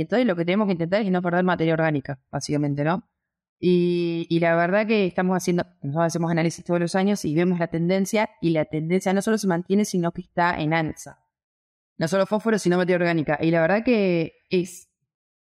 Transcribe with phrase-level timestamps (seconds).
[0.00, 3.08] entonces lo que tenemos que intentar es no perder materia orgánica, básicamente, ¿no?
[3.58, 7.58] Y, y, la verdad que estamos haciendo, nosotros hacemos análisis todos los años y vemos
[7.58, 11.18] la tendencia, y la tendencia no solo se mantiene, sino que está en alza.
[11.98, 13.38] No solo fósforo, sino materia orgánica.
[13.38, 14.88] Y la verdad que es,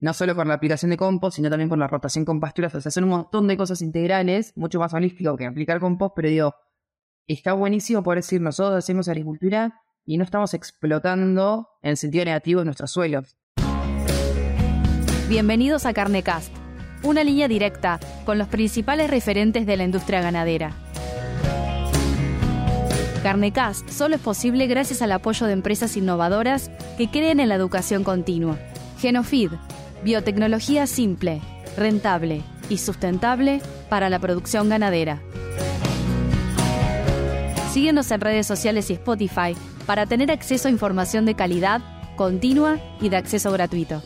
[0.00, 2.74] no solo por la aplicación de compost, sino también por la rotación con pasturas.
[2.74, 6.28] O sea, son un montón de cosas integrales, mucho más holístico que aplicar compost, pero
[6.28, 6.54] digo,
[7.28, 12.90] está buenísimo poder decir, nosotros hacemos agricultura y no estamos explotando en sentido negativo nuestros
[12.90, 13.37] suelos.
[15.31, 16.52] Bienvenidos a Carnecast
[17.05, 20.73] una línea directa con los principales referentes de la industria ganadera.
[23.23, 28.03] Carnecast solo es posible gracias al apoyo de empresas innovadoras que creen en la educación
[28.03, 28.59] continua.
[28.98, 29.53] Genofeed,
[30.03, 31.41] biotecnología simple,
[31.77, 35.23] rentable y sustentable para la producción ganadera.
[37.70, 39.55] Síguenos en redes sociales y Spotify
[39.87, 41.81] para tener acceso a información de calidad,
[42.17, 44.03] continua y de acceso gratuito.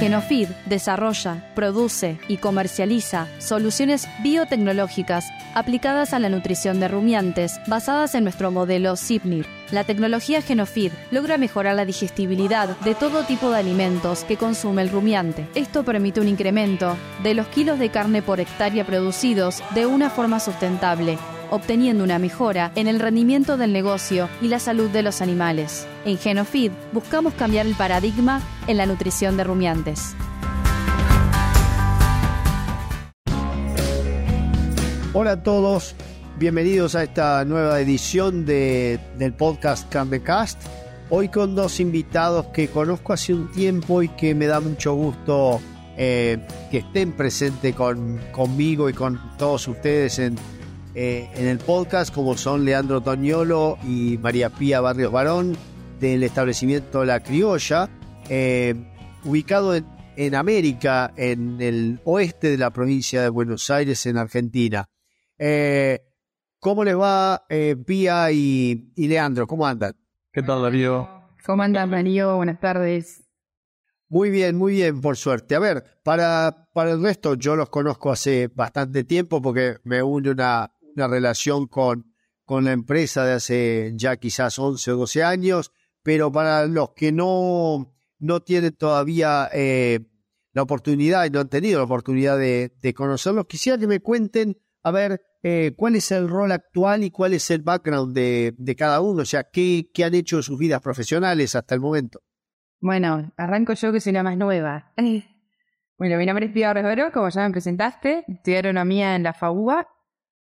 [0.00, 8.24] Genofeed desarrolla, produce y comercializa soluciones biotecnológicas aplicadas a la nutrición de rumiantes basadas en
[8.24, 9.44] nuestro modelo SIPNIR.
[9.72, 14.88] La tecnología Genofeed logra mejorar la digestibilidad de todo tipo de alimentos que consume el
[14.88, 15.46] rumiante.
[15.54, 20.40] Esto permite un incremento de los kilos de carne por hectárea producidos de una forma
[20.40, 21.18] sustentable
[21.50, 25.86] obteniendo una mejora en el rendimiento del negocio y la salud de los animales.
[26.04, 30.14] En Genofeed buscamos cambiar el paradigma en la nutrición de rumiantes.
[35.12, 35.96] Hola a todos,
[36.38, 40.62] bienvenidos a esta nueva edición de, del podcast Cast.
[41.10, 45.60] Hoy con dos invitados que conozco hace un tiempo y que me da mucho gusto
[45.96, 46.38] eh,
[46.70, 50.36] que estén presentes con, conmigo y con todos ustedes en,
[50.94, 55.56] eh, en el podcast, como son Leandro Toñolo y María Pía Barrios Barón,
[56.00, 57.88] del establecimiento La Criolla,
[58.28, 58.74] eh,
[59.24, 64.88] ubicado en, América, en el oeste de la provincia de Buenos Aires, en Argentina.
[65.38, 66.00] Eh,
[66.58, 67.46] ¿Cómo les va
[67.86, 69.46] Pía y, Leandro?
[69.46, 69.94] ¿Cómo andan?
[70.32, 71.08] ¿Qué tal, Darío?
[71.46, 72.36] ¿Cómo andan, Darío?
[72.36, 73.30] Buenas tardes.
[74.08, 75.54] Muy bien, muy bien, por suerte.
[75.54, 80.30] A ver, para, para el resto, yo los conozco hace bastante tiempo porque me une
[80.30, 82.14] una, una relación con,
[82.44, 87.12] con la empresa de hace ya quizás 11 o 12 años, pero para los que
[87.12, 90.00] no, no tienen todavía eh,
[90.52, 94.90] la oportunidad y no han tenido la oportunidad de, conocerlos, quisiera que me cuenten, a
[94.90, 99.00] ver, eh, cuál es el rol actual y cuál es el background de, de cada
[99.00, 102.20] uno, o sea, qué, qué han hecho sus vidas profesionales hasta el momento.
[102.80, 104.92] Bueno, arranco yo que soy la más nueva.
[106.00, 109.86] Bueno, mi nombre es Pia Rivero, como ya me presentaste, estudié agronomía en la FAUA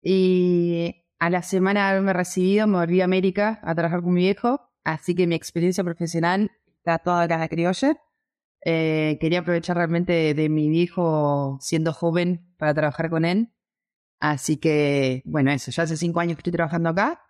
[0.02, 4.22] y a la semana de haberme recibido me volví a América a trabajar con mi
[4.22, 7.96] viejo, así que mi experiencia profesional está toda acá en criolla.
[8.64, 13.52] Eh, quería aprovechar realmente de, mi viejo siendo joven para trabajar con él.
[14.20, 17.22] Así que, bueno, eso, ya hace cinco años que estoy trabajando acá.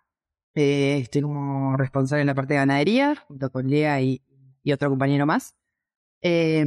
[0.54, 4.22] Eh, estoy como responsable en la parte de ganadería, junto con Lea y,
[4.72, 5.56] otro compañero más.
[6.20, 6.64] Eh,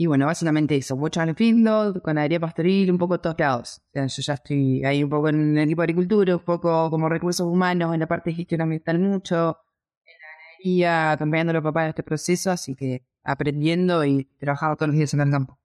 [0.00, 3.82] y bueno, básicamente eso, mucho en con ganadería pastoril, un poco todos lados.
[3.88, 6.88] O sea, yo ya estoy ahí un poco en el equipo de agricultura, un poco
[6.88, 9.58] como recursos humanos, en la parte de gestión ambiental mucho,
[10.04, 14.76] en la ganadería, acompañando a los papás en este proceso, así que aprendiendo y trabajando
[14.76, 15.58] todos los días en el campo.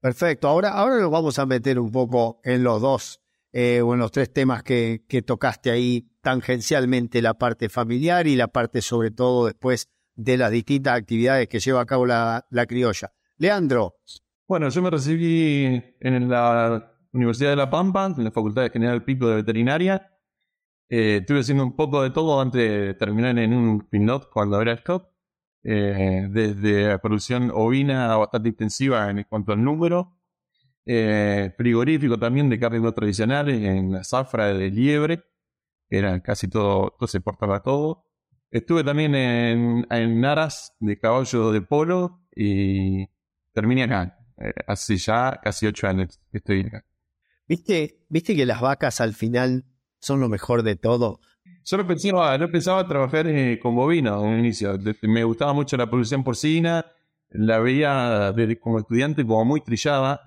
[0.00, 3.22] Perfecto, ahora, ahora nos vamos a meter un poco en los dos
[3.52, 8.34] eh, o en los tres temas que, que tocaste ahí tangencialmente, la parte familiar y
[8.34, 12.66] la parte sobre todo después de las distintas actividades que lleva a cabo la, la
[12.66, 13.12] criolla.
[13.38, 13.94] Leandro.
[14.46, 19.04] Bueno, yo me recibí en la Universidad de La Pampa, en la Facultad de General
[19.04, 20.10] Pico de Veterinaria.
[20.88, 24.72] Eh, estuve haciendo un poco de todo antes de terminar en un pinot cuando era
[24.72, 25.08] stop.
[25.62, 30.16] Eh, desde producción ovina bastante intensiva en cuanto al número.
[30.84, 35.22] Eh, frigorífico también de carne no tradicional en la zafra de liebre,
[35.90, 38.06] era casi todo, todo se portaba todo.
[38.50, 43.06] Estuve también en, en aras de caballo de polo y
[43.58, 44.16] terminé acá.
[44.38, 46.84] Eh, hace ya casi ocho años que estoy acá.
[47.48, 49.64] ¿Viste, ¿Viste que las vacas al final
[49.98, 51.20] son lo mejor de todo?
[51.64, 54.78] Yo no pensaba, no pensaba trabajar eh, con bovino en un inicio.
[55.02, 56.86] Me gustaba mucho la producción porcina.
[57.30, 60.22] La veía como estudiante como muy trillada.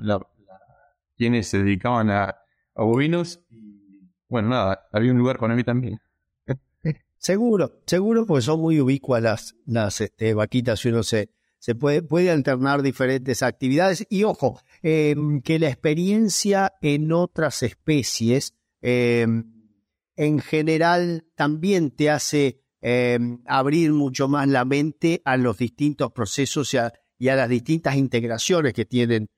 [1.15, 2.35] quienes se dedicaban a,
[2.75, 3.39] bovinos.
[3.49, 5.99] Y bueno, nada, había un lugar para mí también.
[7.17, 11.29] Seguro, seguro, porque son muy ubicuas las, las este, vaquitas y uno se,
[11.61, 18.55] se puede, puede alternar diferentes actividades y ojo, em, que la experiencia en otras especies
[18.81, 19.69] em,
[20.15, 26.73] en general también te hace eh, abrir mucho más la mente a los distintos procesos
[26.73, 29.29] y a, y a las distintas integraciones que tienen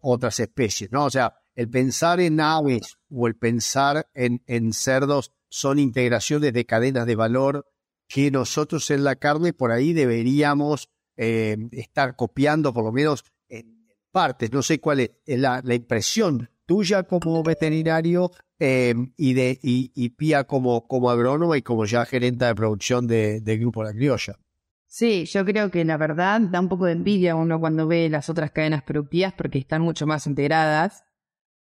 [0.00, 1.04] otras especies, ¿no?
[1.04, 6.64] O sea, el pensar en aves o el pensar en, en cerdos son integraciones de
[6.64, 7.66] cadenas de valor
[8.08, 13.86] que nosotros en la carne por ahí deberíamos eh, estar copiando, por lo menos en
[14.10, 14.52] partes.
[14.52, 20.10] No sé cuál es la, la impresión tuya como veterinario eh, y de y, y,
[20.10, 24.38] Pía como, como agrónoma y como ya gerente de producción de, Grupo La Criolla.
[24.86, 28.30] Sí, yo creo que la verdad da un poco de envidia uno cuando ve las
[28.30, 31.04] otras cadenas productivas porque están mucho más integradas.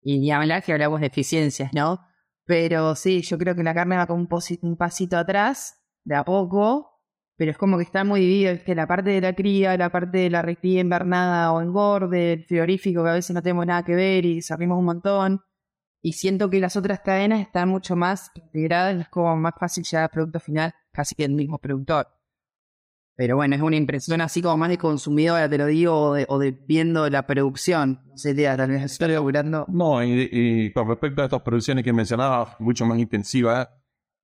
[0.03, 2.01] Y ni hablar que hablamos de eficiencias, ¿no?
[2.45, 4.27] Pero sí, yo creo que la carne va con
[4.61, 6.90] un pasito atrás, de a poco,
[7.41, 9.89] pero es como que está muy dividido, es que la parte de la cría, la
[9.89, 13.83] parte de la recría invernada o engorde, el frigorífico que a veces no tenemos nada
[13.83, 15.41] que ver y salimos un montón.
[16.03, 20.03] Y siento que las otras cadenas están mucho más integradas, es como más fácil llegar
[20.03, 22.09] al producto final, casi que el mismo productor.
[23.15, 26.27] Pero bueno, es una impresión así como más de consumidora, te lo digo, o de,
[26.29, 28.03] o de viendo la producción.
[28.05, 29.65] No sé, tal vez estoy logrando.
[29.67, 33.67] No, y, y, con respecto a estas producciones que mencionaba, mucho más intensivas,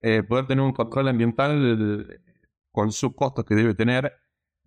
[0.04, 2.22] eh, poder tener un control ambiental
[2.78, 4.14] con sus costos que debe tener,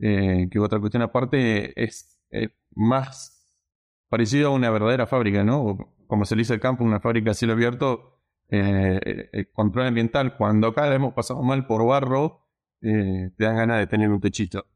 [0.00, 3.56] eh, que otra cuestión aparte es, es, más
[4.08, 5.94] parecido a una verdadera fábrica, ¿no?
[6.08, 8.18] Como se le dice el campo, una fábrica a cielo abierto,
[8.48, 12.48] eh, el control ambiental, cuando acá hemos pasado mal por barro,
[12.82, 14.66] eh, te dan ganas de tener un techito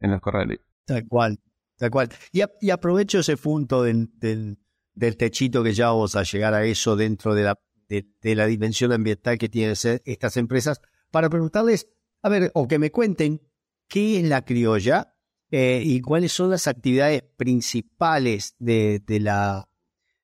[0.00, 0.58] en los corrales.
[0.84, 1.38] Tal cual,
[1.76, 2.08] tal cual.
[2.32, 4.58] Y, aprovecho ese punto del, del,
[4.94, 8.90] del, techito que ya vamos a llegar a eso dentro de la, de la dimensión
[8.90, 10.80] ambiental que tienen estas empresas
[11.12, 11.88] para preguntarles,
[12.22, 13.40] a ver, o que me cuenten
[13.88, 15.14] qué es la criolla
[15.50, 19.68] eh, y cuáles son las actividades principales de, la,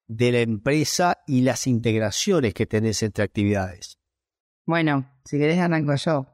[0.06, 3.98] de la empresa y las integraciones que tenés entre actividades.
[4.66, 6.26] Bueno, si querés arranco yo.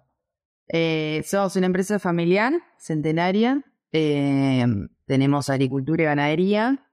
[0.67, 3.65] Eh, somos una empresa familiar, centenaria.
[3.93, 4.65] Eh,
[5.07, 6.87] tenemos agricultura y ganadería.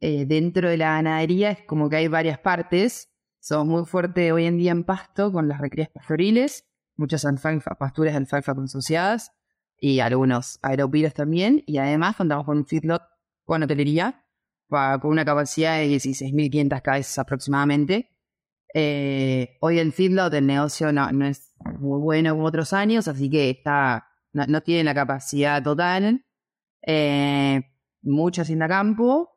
[0.00, 3.12] Dentro de la ganadería es como que hay varias partes.
[3.38, 6.64] Somos muy fuertes hoy en día en pasto con las recrías pastoriles,
[7.02, 9.32] muchas alfalfa, pasturas alfalfa consociadas
[9.78, 11.62] y algunos aeropiros también.
[11.66, 13.02] Y además contamos con un feedlot
[13.44, 14.22] con hotelería
[15.00, 18.10] con una capacidad de 16.500 cabezas aproximadamente.
[18.74, 23.28] Eh, hoy el feedlot del negocio no, no es muy bueno como otros años, así
[23.28, 26.24] que está, no, tiene la capacidad total.
[26.86, 27.62] Eh,
[28.00, 29.31] mucha hacienda campo.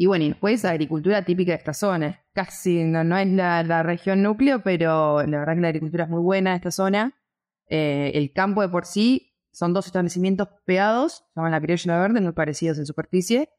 [0.00, 2.24] Y bueno, y después agricultura típica de esta zona.
[2.32, 6.10] Casi no, no es la, la, región núcleo, pero la verdad que la agricultura es
[6.10, 7.20] muy buena en esta zona.
[7.66, 12.22] Eh, el campo de por sí son dos establecimientos pegados, se llaman la Criolla Verde,
[12.22, 13.50] muy parecidos en superficie,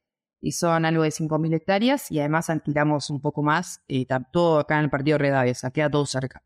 [0.41, 4.79] y son algo de 5.000 hectáreas, y además alquilamos un poco más, y todo acá
[4.79, 6.41] en el partido de Redavia, queda todo cerca.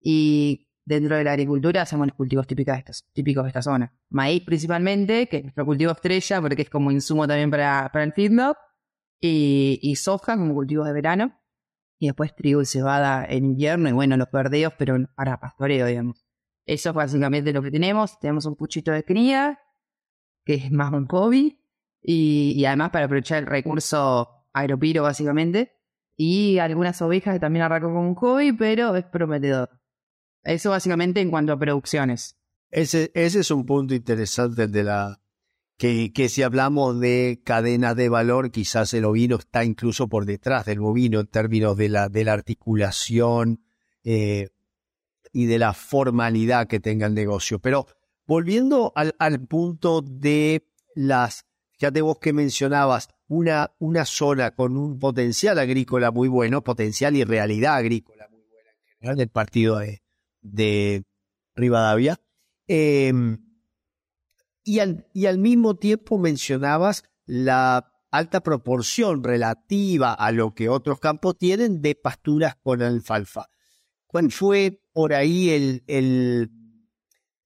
[0.00, 3.94] Y dentro de la agricultura hacemos los cultivos típicos de, esta, típicos de esta zona.
[4.08, 8.12] Maíz principalmente, que es nuestro cultivo estrella, porque es como insumo también para, para el
[8.12, 8.56] feedlot,
[9.20, 11.40] y, y, soja como cultivos de verano,
[11.98, 16.26] y después trigo y cebada en invierno, y bueno, los verdeos, pero para pastoreo, digamos.
[16.66, 18.18] Eso es básicamente lo que tenemos.
[18.18, 19.60] Tenemos un puchito de cría,
[20.44, 21.60] que es más un hobby,
[22.02, 25.72] y, y además para aprovechar el recurso aeropiro, básicamente,
[26.16, 29.80] y algunas ovejas que también arrancó con un hobby, pero es prometedor.
[30.42, 32.38] Eso básicamente en cuanto a producciones.
[32.70, 35.20] Ese, ese es un punto interesante de la
[35.76, 40.64] que, que si hablamos de cadenas de valor, quizás el ovino está incluso por detrás
[40.64, 43.62] del bovino en términos de la, de la articulación
[44.04, 44.48] eh,
[45.32, 47.58] y de la formalidad que tenga el negocio.
[47.58, 47.86] Pero
[48.26, 54.98] volviendo al, al punto de las, fíjate vos que mencionabas, una, una zona con un
[54.98, 60.00] potencial agrícola muy bueno, potencial y realidad agrícola muy buena en general del partido de,
[60.40, 61.04] de
[61.54, 62.20] Rivadavia.
[62.68, 63.12] Eh,
[64.66, 70.98] y, al, y al mismo tiempo mencionabas la alta proporción relativa a lo que otros
[70.98, 73.46] campos tienen de pasturas con alfalfa.
[74.06, 76.50] ¿Cuál fue por ahí el, el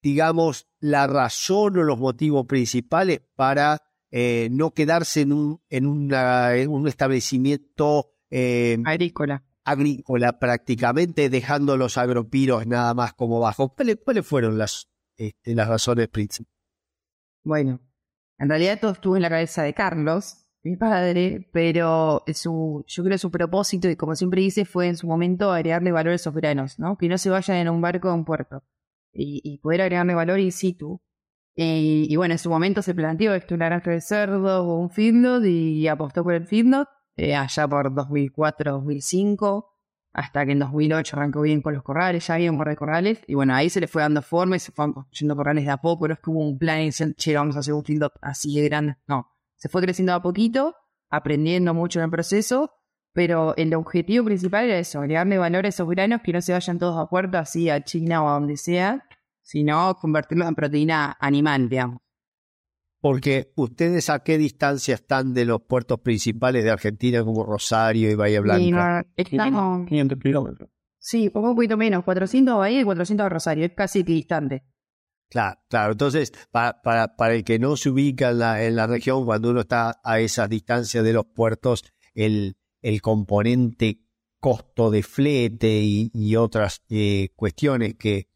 [0.02, 6.56] digamos, la razón o los motivos principales para eh, no quedarse en un, en, una,
[6.56, 9.44] en un establecimiento eh, agrícola?
[9.62, 13.74] agrícola prácticamente, dejando los agropiros nada más como bajo.
[13.74, 16.59] ¿Cuáles, cuáles fueron las, este, las razones principales?
[17.42, 17.80] Bueno,
[18.38, 23.18] en realidad todo estuvo en la cabeza de Carlos, mi padre, pero su, yo creo
[23.18, 26.98] su propósito, y como siempre dice, fue en su momento agregarle valores soberanos, ¿no?
[26.98, 28.62] Que no se vayan en un barco a un puerto.
[29.12, 31.00] Y, y poder agregarle valor in situ.
[31.56, 34.90] Y, y, bueno, en su momento se planteó esto, una granja de cerdos o un
[34.90, 39.66] feedlot, y apostó por el feedlot, eh, allá por 2004-2005.
[40.12, 43.20] Hasta que en 2008 arrancó bien con los corrales, ya había un par de corrales,
[43.26, 45.76] y bueno, ahí se le fue dando forma y se fueron construyendo corrales de a
[45.76, 48.08] poco, pero es que hubo un plan y dicen, che, vamos a hacer un field
[48.20, 48.96] así de grande.
[49.06, 50.74] No, se fue creciendo a poquito,
[51.08, 52.72] aprendiendo mucho en el proceso,
[53.12, 56.78] pero el objetivo principal era eso, agregarle valor a esos granos que no se vayan
[56.78, 59.06] todos a puerto, así a China o a donde sea,
[59.42, 62.00] sino convertirlos en proteína animal, digamos.
[63.00, 68.14] Porque ustedes a qué distancia están de los puertos principales de Argentina como Rosario y
[68.14, 69.06] Bahía Blanca?
[69.16, 69.86] estamos...
[69.88, 70.68] 500 kilómetros.
[70.98, 74.64] Sí, un poquito menos, 400 Bahía y 400 Rosario, es casi distante.
[75.30, 75.92] Claro, claro.
[75.92, 79.50] Entonces, para, para, para el que no se ubica en la, en la región, cuando
[79.50, 84.00] uno está a esas distancias de los puertos, el, el componente
[84.40, 88.28] costo de flete y, y otras eh, cuestiones que,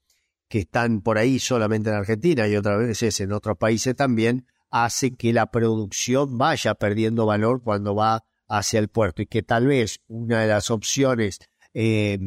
[0.48, 5.14] que están por ahí solamente en Argentina y otras veces en otros países también, hace
[5.14, 10.00] que la producción vaya perdiendo valor cuando va hacia el puerto y que tal vez
[10.08, 11.38] una de las opciones
[11.74, 12.18] eh,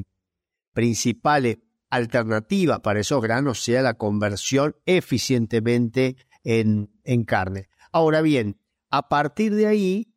[0.71, 1.57] principales
[1.89, 7.67] alternativas para esos granos sea la conversión eficientemente en, en carne.
[7.91, 8.57] Ahora bien,
[8.91, 10.13] a partir de ahí,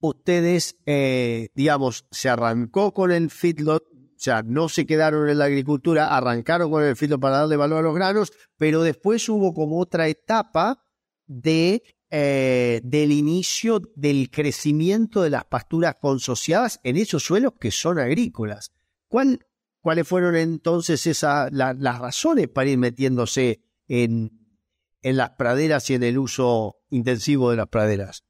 [0.00, 5.46] ustedes, eh, digamos, se arrancó con el feedlot, o sea, no se quedaron en la
[5.46, 9.80] agricultura, arrancaron con el feedlot para darle valor a los granos, pero después hubo como
[9.80, 10.82] otra etapa
[11.28, 18.72] eh, del inicio del crecimiento de las pasturas consociadas en esos suelos que son agrícolas.
[19.08, 19.46] ¿Cuál,
[19.80, 24.30] ¿Cuáles fueron entonces las razones para ir metiéndose en,
[25.02, 28.24] las praderas y en el uso intensivo de las praderas?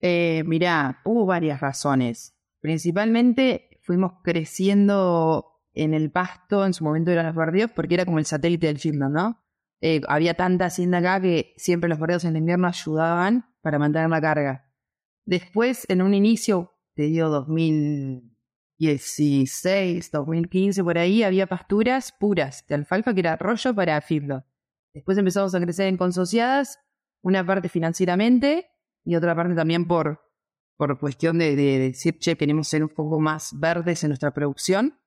[0.00, 2.36] Eh, mirá, hubo varias razones.
[2.60, 8.18] Principalmente fuimos creciendo en el pasto, en su momento eran los barrios, porque era como
[8.18, 9.42] el satélite del Children, ¿no?
[9.84, 14.20] Eh, había tanta hacienda acá que siempre los barrios en invierno ayudaban para mantener la
[14.20, 14.72] carga.
[15.24, 23.12] Después, en un inicio, te dio 2016, 2015, por ahí, había pasturas puras de alfalfa
[23.12, 24.44] que era rollo para fibro.
[24.94, 26.78] Después empezamos a crecer en consociadas,
[27.20, 28.68] una parte financieramente
[29.04, 30.20] y otra parte también por,
[30.76, 35.00] por cuestión de, de, decir, che, queremos ser un poco más verdes en nuestra producción.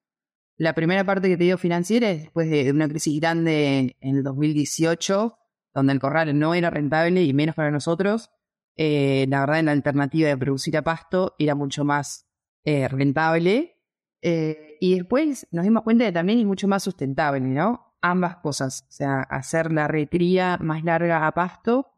[0.57, 4.23] La primera parte que te dio financiera es después de una crisis grande en el
[4.23, 5.37] 2018,
[5.73, 8.31] donde el corral no era rentable y menos para nosotros.
[8.77, 12.27] Eh, la verdad, en la alternativa de producir a pasto era mucho más
[12.63, 13.81] eh, rentable.
[14.21, 17.97] Eh, y después nos dimos cuenta de que también es mucho más sustentable, ¿no?
[18.01, 21.91] Ambas cosas, o sea, hacer la recría más larga a pasto,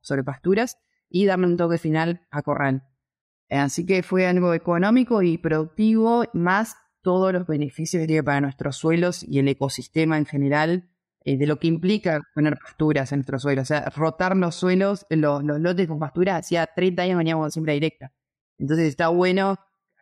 [0.00, 2.84] sobre pasturas, y darle un toque final a corral.
[3.50, 8.76] Así que fue algo económico y productivo, más todos los beneficios que tiene para nuestros
[8.76, 10.90] suelos y el ecosistema en general,
[11.24, 13.62] eh, de lo que implica poner pasturas en nuestros suelos.
[13.62, 17.74] O sea, rotar los suelos, los, los lotes con pasturas, hacía 30 años veníamos siempre
[17.74, 18.12] directa.
[18.58, 19.58] Entonces está bueno,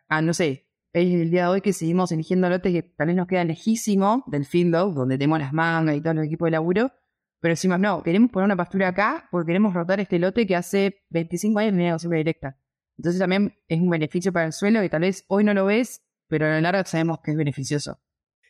[0.07, 3.15] ah, no sé, es el día de hoy que seguimos eligiendo lotes que tal vez
[3.15, 6.91] nos quedan lejísimo del field donde tenemos las mangas y todos los equipos de laburo,
[7.39, 11.03] pero decimos, no, queremos poner una pastura acá porque queremos rotar este lote que hace
[11.09, 12.57] 25 años veníamos siempre directa.
[12.97, 16.01] Entonces también es un beneficio para el suelo y tal vez hoy no lo ves,
[16.29, 17.99] pero a la larga sabemos que es beneficioso.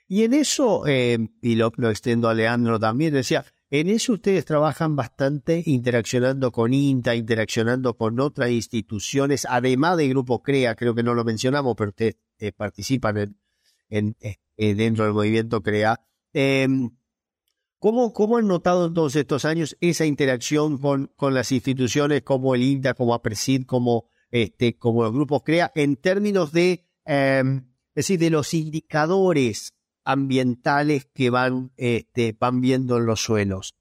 [0.08, 4.46] Y en eso, eh, y lo, lo, extendo a Leandro también, decía, en eso ustedes
[4.46, 11.04] trabajan bastante interaccionando con INTA, interaccionando con otras instituciones, además de Grupo CREA, creo que
[11.04, 13.38] no lo mencionamos, pero ustedes eh, participan en,
[13.90, 14.18] en,
[14.58, 16.00] eh, dentro del movimiento CREA.
[16.34, 16.90] Em,
[17.78, 22.56] ¿Cómo, ¿Cómo, han notado en todos estos años esa interacción con, con las instituciones como
[22.56, 27.44] el INTA, como APRESID, como, este, como los grupos CREA, en términos de eh,
[27.96, 29.74] es decir, de los indicadores
[30.06, 33.76] ambientales que van, este, van viendo en los suelos.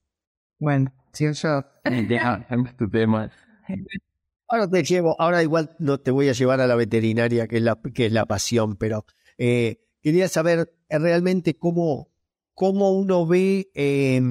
[0.59, 1.65] Bueno, si yo...
[2.77, 3.31] tu tema.
[4.49, 7.63] Ahora te llevo, ahora igual no te voy a llevar a la veterinaria, que es
[7.63, 9.05] la, que es la pasión, pero
[9.37, 12.09] eh, quería saber realmente cómo,
[12.55, 14.23] cómo uno ve eh,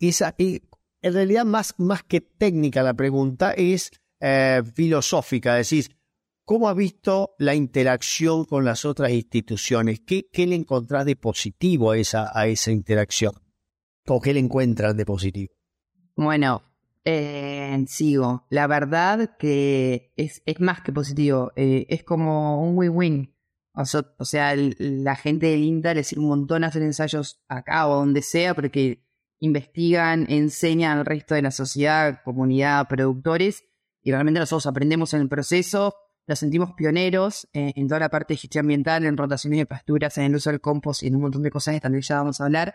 [0.00, 0.34] esa...
[0.38, 0.60] Eh,
[1.02, 5.90] en realidad, más, más que técnica la pregunta, es eh, filosófica, decís,
[6.46, 9.98] ¿Cómo ha visto la interacción con las otras instituciones?
[10.06, 13.32] ¿Qué, le encontrás de positivo a esa, a esa interacción?
[14.06, 15.52] ¿O qué le encuentran de positivo?
[16.14, 16.62] Bueno,
[17.04, 18.46] eh, sigo.
[18.48, 21.50] La verdad que es, más que positivo.
[21.56, 23.34] Eh, es como un win-win.
[23.74, 28.22] O, sea, la gente del INTA le sirve un montón hacer ensayos acá o donde
[28.22, 29.04] sea porque
[29.40, 33.64] investigan, enseñan al resto de la sociedad, comunidad, productores
[34.00, 35.92] y realmente nosotros aprendemos en el proceso
[36.26, 40.18] los sentimos pioneros eh, en toda la parte de gestión ambiental, en rotaciones de pasturas,
[40.18, 42.40] en el uso del compost y en un montón de cosas que también ya vamos
[42.40, 42.74] a hablar.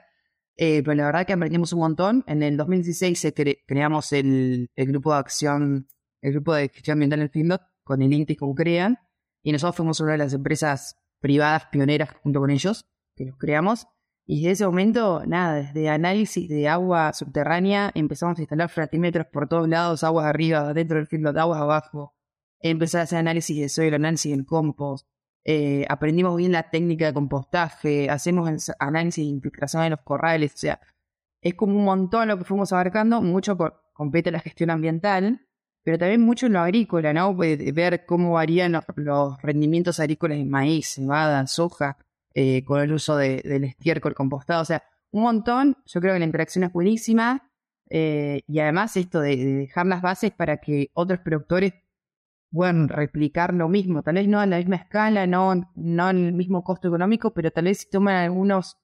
[0.58, 2.24] Eh, pero la verdad que aprendimos un montón.
[2.28, 5.88] En el 2016 se cre creamos el, el, grupo de acción,
[6.22, 9.00] el grupo de gestión ambiental en Findot, con el INTI con CREAN,
[9.44, 13.88] y nosotros fuimos una de las empresas privadas pioneras junto con ellos, que los creamos.
[14.26, 19.50] Y desde ese momento, nada, desde análisis de agua subterránea empezamos a instalar fratímetros por
[19.50, 22.16] todos lados, aguas arriba, dentro del filtro, aguas abajo.
[22.62, 25.08] Empezar a hacer análisis de suelo, análisis del compost.
[25.44, 30.58] Eh, aprendimos bien la técnica de compostaje, hacemos análisis de infiltración en los corrales, o
[30.58, 30.80] sea,
[31.42, 33.58] es como un montón lo que fuimos abarcando, mucho
[33.94, 35.42] compete la gestión ambiental,
[35.84, 37.36] pero también mucho en lo agrícola, ¿no?
[37.36, 41.98] Ver cómo varían los, rendimientos agrícolas de maíz, cebada, soja,
[42.36, 46.26] eh, con el uso del estiércol compostado, o sea, un montón, yo creo que la
[46.26, 47.50] interacción es buenísima,
[47.90, 51.74] eh, y además esto de, dejar las bases para que otros productores
[52.52, 56.34] puedan replicar lo mismo, tal vez no a la misma escala, no, no en el
[56.34, 58.78] mismo costo económico, pero tal vez si toman algunos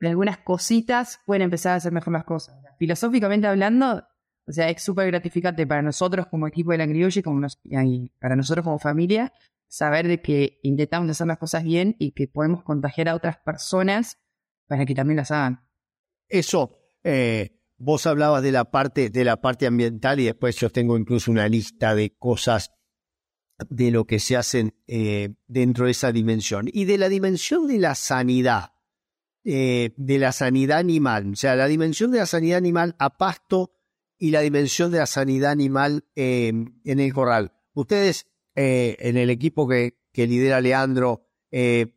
[0.00, 2.54] algunas cositas pueden empezar a hacer mejor las cosas.
[2.78, 4.04] Filosóficamente hablando,
[4.46, 8.36] o sea, es súper gratificante para nosotros como equipo de la criolla como y para
[8.36, 9.32] nosotros como familia
[9.68, 14.18] saber de que intentamos hacer las cosas bien y que podemos contagiar a otras personas
[14.66, 15.66] para que también las hagan.
[16.28, 20.96] Eso, eh, vos hablabas de la parte de la parte ambiental y después yo tengo
[20.96, 22.75] incluso una lista de cosas
[23.68, 27.78] de lo que se hacen eh, dentro de esa dimensión y de la dimensión de
[27.78, 28.72] la sanidad
[29.48, 33.70] eh, de la sanidad animal, o sea, la dimensión de la sanidad animal a pasto
[34.18, 37.52] y la dimensión de la sanidad animal en el corral.
[37.72, 41.94] Ustedes, eh, en el equipo que, que lidera Leandro, eh,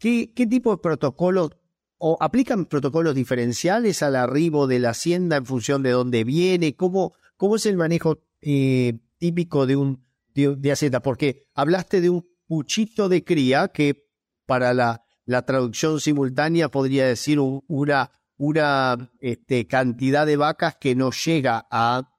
[0.00, 1.52] ¿qué, ¿qué, tipo de protocolos
[1.98, 6.74] o aplican protocolos diferenciales al arribo de la hacienda en función de dónde viene?
[6.74, 11.00] ¿Cómo, cómo es el manejo típico de un de, de hacienda?
[11.00, 14.08] Porque hablaste de un puchito de cría que
[14.46, 21.10] para la la traducción simultánea podría decir una, una este, cantidad de vacas que no
[21.10, 22.10] llega a,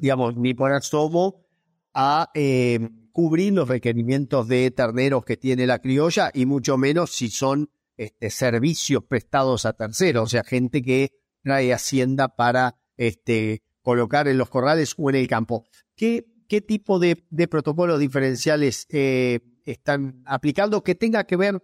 [0.00, 1.46] digamos, ni por asomo
[1.92, 7.28] a eh, cubrir los requerimientos de terneros que tiene la criolla y mucho menos si
[7.28, 11.10] son este, servicios prestados a terceros, o sea, gente que
[11.42, 15.66] trae hacienda para este, colocar en los corrales o en el campo.
[15.94, 21.62] ¿Qué, qué tipo de, de protocolos diferenciales eh, están aplicando que tenga que ver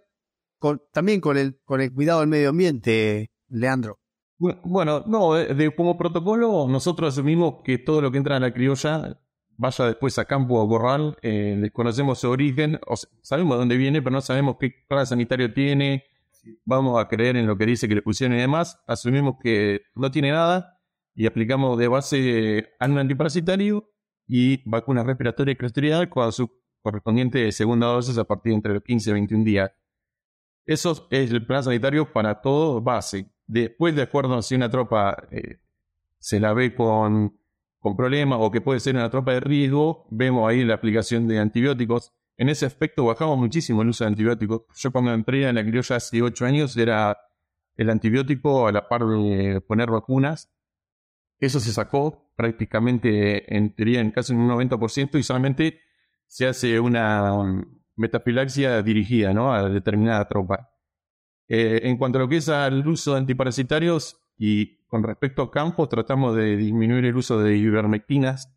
[0.91, 3.99] también con el, con el cuidado del medio ambiente, Leandro.
[4.39, 9.21] Bueno, no, de, como protocolo nosotros asumimos que todo lo que entra en la criolla
[9.57, 14.01] vaya después a campo o corral, eh, desconocemos su origen, o sabemos de dónde viene,
[14.01, 16.05] pero no sabemos qué plan sanitario tiene,
[16.65, 20.09] vamos a creer en lo que dice que le pusieron y demás, asumimos que no
[20.09, 20.79] tiene nada
[21.13, 23.87] y aplicamos de base un antiparasitario
[24.29, 26.49] y vacuna respiratoria y clostridial con su
[26.81, 29.71] correspondiente segunda dosis a partir de entre los 15 y 21 días.
[30.65, 33.25] Eso es el plan sanitario para todo base.
[33.47, 35.57] Después, de acuerdo a si una tropa eh,
[36.19, 37.39] se la ve con,
[37.79, 41.39] con problemas o que puede ser una tropa de riesgo, vemos ahí la aplicación de
[41.39, 42.13] antibióticos.
[42.37, 44.61] En ese aspecto bajamos muchísimo el uso de antibióticos.
[44.75, 47.17] Yo cuando entré en la criolla hace 8 años era
[47.75, 50.51] el antibiótico a la par de poner vacunas.
[51.39, 55.79] Eso se sacó prácticamente en teoría en casi un 90% y solamente
[56.27, 57.33] se hace una,
[57.99, 59.53] metafilaxia dirigida ¿no?
[59.53, 60.71] a determinada tropa.
[61.47, 65.51] Eh, en cuanto a lo que es al uso de antiparasitarios y con respecto a
[65.51, 68.55] campos, tratamos de disminuir el uso de ivermectinas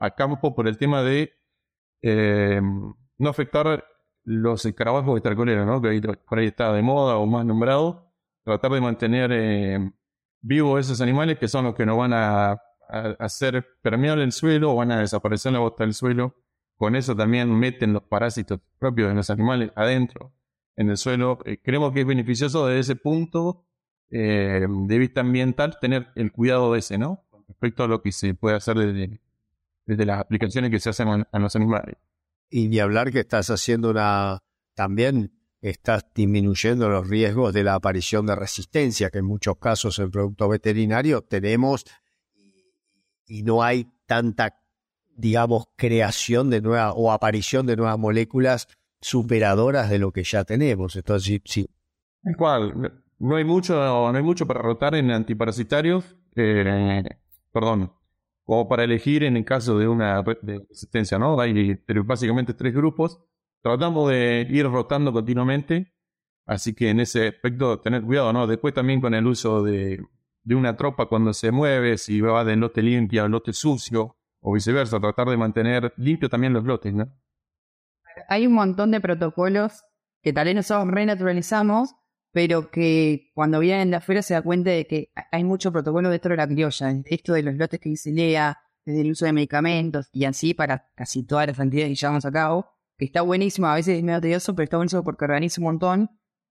[0.00, 1.32] a campo por el tema de
[2.02, 2.60] eh,
[3.18, 3.84] no afectar
[4.22, 5.82] los escarabajos extracoleros, ¿no?
[5.82, 8.12] que por ahí está de moda o más nombrado,
[8.44, 9.92] tratar de mantener
[10.42, 12.60] vivos esos animales que son los que nos van a,
[13.18, 16.36] hacer permeable el suelo o van a desaparecer la bota del suelo
[16.82, 20.34] con eso también meten los parásitos propios de los animales adentro,
[20.74, 21.38] en el suelo.
[21.44, 23.66] Eh, creemos que es beneficioso desde ese punto
[24.10, 27.24] eh, de vista ambiental tener el cuidado de ese, ¿no?
[27.46, 29.20] respecto a lo que se puede hacer desde,
[29.86, 31.96] desde las aplicaciones que se hacen a, los animales.
[32.50, 34.40] Y ni hablar que estás haciendo una...
[34.74, 40.10] también estás disminuyendo los riesgos de la aparición de resistencia, que en muchos casos en
[40.10, 41.86] producto veterinario tenemos
[43.26, 44.62] y no hay tanta
[45.16, 48.68] digamos, creación de nuevas o aparición de nuevas moléculas
[49.00, 50.96] superadoras de lo que ya tenemos.
[50.96, 51.68] Entonces, sí.
[53.18, 57.02] No hay mucho, no hay mucho para rotar en antiparasitarios, eh,
[57.52, 57.92] perdón,
[58.44, 61.38] como para elegir en el caso de una resistencia, ¿no?
[61.40, 63.20] Hay básicamente tres grupos.
[63.62, 65.94] Tratamos de ir rotando continuamente,
[66.46, 68.46] así que en ese aspecto tener cuidado, ¿no?
[68.46, 70.04] Después también con el uso de,
[70.42, 74.52] de una tropa cuando se mueve, si va de lote limpio a lote sucio, o
[74.52, 77.08] viceversa, tratar de mantener limpio también los lotes, ¿no?
[78.28, 79.84] Hay un montón de protocolos
[80.22, 81.94] que tal vez nosotros renaturalizamos,
[82.32, 86.30] pero que cuando vienen de afuera se da cuenta de que hay mucho protocolo dentro
[86.30, 86.92] de la criolla.
[87.04, 90.90] Esto de los lotes que dice Lea, desde el uso de medicamentos y así para
[90.94, 92.66] casi todas las actividades que llevamos a cabo,
[93.02, 96.10] que está buenísimo, a veces es medio tedioso, pero está buenísimo porque organiza un montón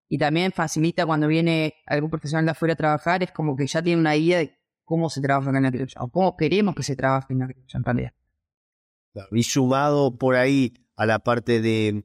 [0.10, 3.82] y también facilita cuando viene algún profesional de afuera a trabajar, es como que ya
[3.82, 6.98] tiene una idea de cómo se trabaja en la criolla o cómo queremos que se
[6.98, 8.14] trabaje en la criolla en realidad.
[9.32, 12.04] Y sumado por ahí a la parte de,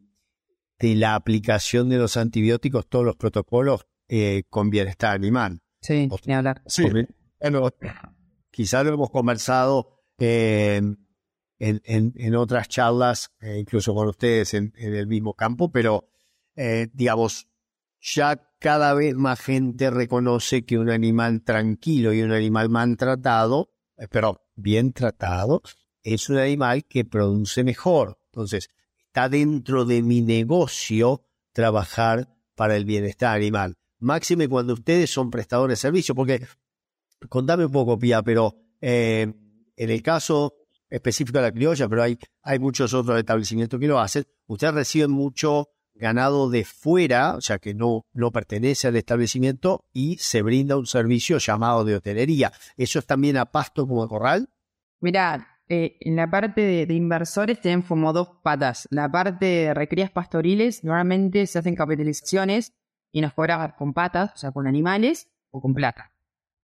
[0.78, 5.61] de la aplicación de los antibióticos, todos los protocolos eh, con bienestar animal.
[5.80, 6.62] Sí, ni hablar.
[6.66, 6.85] Sí.
[7.40, 7.70] Bueno,
[8.52, 10.80] quizás lo hemos conversado eh,
[11.58, 16.08] en, en, en, otras charlas, eh, incluso con ustedes en, el mismo campo, pero
[16.54, 17.48] eh, digamos,
[18.00, 23.70] ya cada vez más gente reconoce que un animal tranquilo y un animal maltratado,
[24.10, 25.62] pero bien tratado,
[26.02, 28.18] es un animal que produce mejor.
[28.26, 28.70] Entonces,
[29.06, 33.76] está dentro de mi negocio trabajar para el bienestar animal.
[33.98, 36.46] Máxime cuando ustedes son prestadores de servicio, porque
[37.28, 39.32] contame un poco, Pía, pero eh,
[39.74, 40.54] en el caso
[40.90, 45.11] específico de la criolla, pero hay, hay muchos otros establecimientos que lo hacen, ustedes reciben
[45.11, 50.77] mucho ganado de fuera, o sea que no, no pertenece al establecimiento y se brinda
[50.77, 52.53] un servicio llamado de hotelería.
[52.77, 54.51] ¿Eso es también a pasto como corral?
[55.01, 58.87] Mira, eh, en la parte de, inversores tienen como dos patas.
[58.90, 62.72] La parte de recrías pastoriles, normalmente se hacen capitalizaciones
[63.11, 66.12] y nos cobran con patas, o sea, con animales o con plata.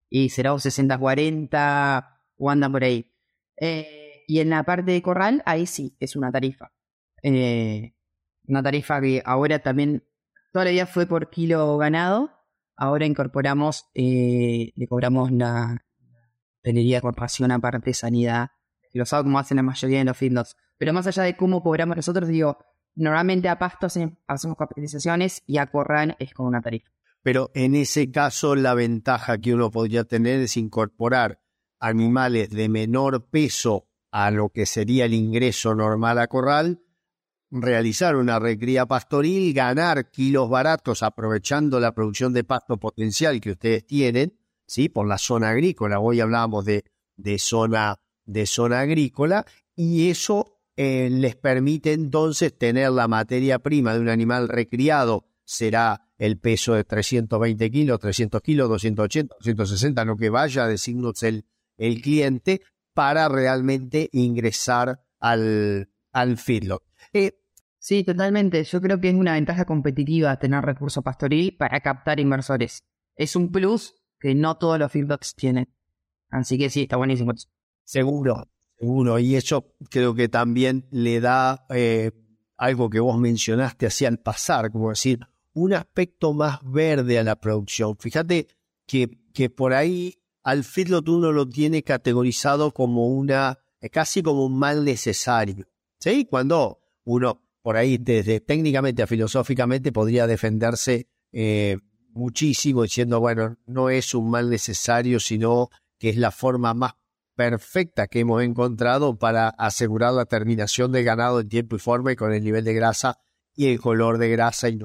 [0.09, 2.07] Y será un 60-40
[2.37, 3.11] o anda por ahí.
[3.59, 6.71] Eh, y en la parte de corral, ahí sí, es una tarifa.
[7.21, 7.93] Eh,
[8.47, 10.03] una tarifa que ahora también,
[10.51, 12.31] toda la vida fue por kilo ganado,
[12.75, 15.83] ahora incorporamos, eh, le cobramos la
[16.59, 18.49] hotelería, corporación aparte, sanidad,
[18.93, 20.55] lo sabe como hacen la mayoría de los feedlots.
[20.77, 22.57] Pero más allá de cómo cobramos nosotros, digo,
[22.95, 26.91] normalmente a pasto hacemos capitalizaciones y a corral es con una tarifa.
[27.21, 31.39] Pero en ese caso la ventaja que uno podría tener es incorporar
[31.79, 36.83] animales de menor peso a lo que sería el ingreso normal a corral,
[37.49, 43.87] realizar una recría pastoril, ganar kilos baratos aprovechando la producción de pasto potencial que ustedes
[43.87, 44.87] tienen, ¿sí?
[44.87, 46.85] Por la zona agrícola, hoy hablábamos de,
[47.17, 53.95] de zona de zona agrícola y eso eh, les permite entonces tener la materia prima
[53.95, 60.17] de un animal recriado, será el peso de 320 kilos, 300 kilos, 280, 260, lo
[60.17, 61.45] que vaya a decirnos el,
[61.77, 62.61] el cliente
[62.93, 66.83] para realmente ingresar al, al feedlot.
[67.13, 67.33] Eh,
[67.79, 68.63] sí, totalmente.
[68.63, 72.83] Yo creo que es una ventaja competitiva tener recurso pastoril para captar inversores.
[73.15, 75.67] Es un plus que no todos los feedlots tienen.
[76.29, 77.33] Así que sí, está buenísimo.
[77.83, 78.47] Seguro,
[78.79, 79.19] seguro.
[79.19, 82.11] Y eso creo que también le da eh,
[82.57, 85.19] algo que vos mencionaste así al pasar, como decir,
[85.53, 87.97] un aspecto más verde a la producción.
[87.97, 88.47] Fíjate
[88.87, 94.45] que, que por ahí al feedlot uno lo tiene categorizado como una, eh, casi como
[94.45, 95.67] un mal necesario.
[95.99, 96.25] ¿Sí?
[96.29, 101.77] Cuando uno por ahí desde técnicamente a filosóficamente podría defenderse eh,
[102.09, 106.93] muchísimo diciendo, bueno, no es un mal necesario, sino que es la forma más
[107.35, 112.15] perfecta que hemos encontrado para asegurar la terminación de ganado en tiempo y forma y
[112.15, 113.19] con el nivel de grasa
[113.55, 114.79] y el color de grasa y,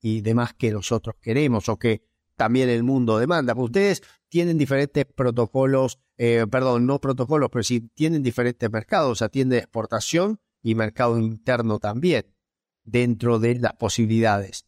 [0.00, 2.04] y demás que nosotros queremos o que
[2.36, 3.54] también el mundo demanda.
[3.54, 4.02] Pues ustedes
[4.32, 10.74] tienen diferentes protocolos, eh, perdón, no protocolos, pero sí tienen diferentes mercados, atiende exportación y
[10.74, 12.34] mercado interno también,
[12.82, 14.64] dentro de las posibilidades.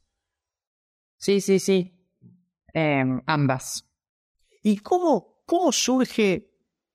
[1.16, 1.96] Sí, sí, sí,
[2.74, 3.88] eh, ambas.
[4.62, 6.50] ¿Y cómo, cómo surge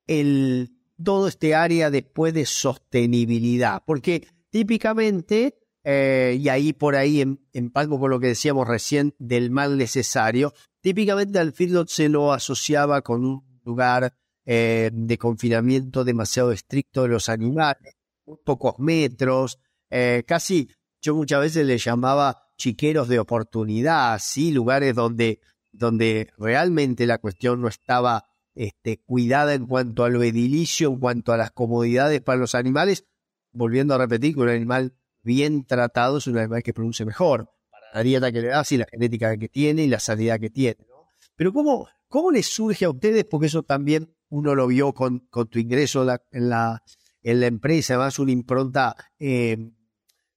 [0.05, 0.71] el,
[1.03, 7.71] todo este área después de sostenibilidad, porque típicamente, eh, y ahí por ahí en, en
[7.71, 13.01] palco con lo que decíamos recién del mal necesario, típicamente al feedlot se lo asociaba
[13.01, 14.13] con un lugar
[14.45, 17.95] eh, de confinamiento demasiado estricto de los animales,
[18.43, 20.69] pocos metros, eh, casi
[21.01, 25.39] yo muchas veces le llamaba chiqueros de oportunidad, sí, lugares donde,
[25.71, 31.31] donde realmente la cuestión no estaba este, cuidada en cuanto a lo edilicio, en cuanto
[31.31, 33.05] a las comodidades para los animales,
[33.51, 37.49] volviendo a repetir que un animal bien tratado es un animal que produce mejor,
[37.93, 40.77] la dieta que le das y la genética que tiene y la sanidad que tiene.
[40.87, 41.07] ¿no?
[41.35, 43.25] Pero ¿cómo, ¿cómo les surge a ustedes?
[43.25, 46.83] Porque eso también uno lo vio con, con tu ingreso en, la,
[47.21, 49.57] en la empresa, además una impronta eh,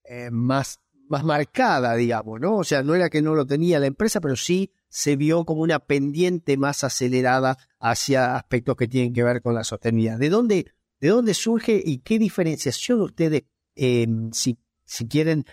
[0.04, 2.56] eh, más, más marcada, digamos, ¿no?
[2.56, 5.62] O sea, no era que no lo tenía la empresa, pero sí se vio como
[5.62, 10.18] una pendiente más acelerada hacia aspectos que tienen que ver con la sostenibilidad.
[10.18, 15.44] ¿De dónde, de dónde surge y qué diferenciación ustedes, eh, si, si quieren,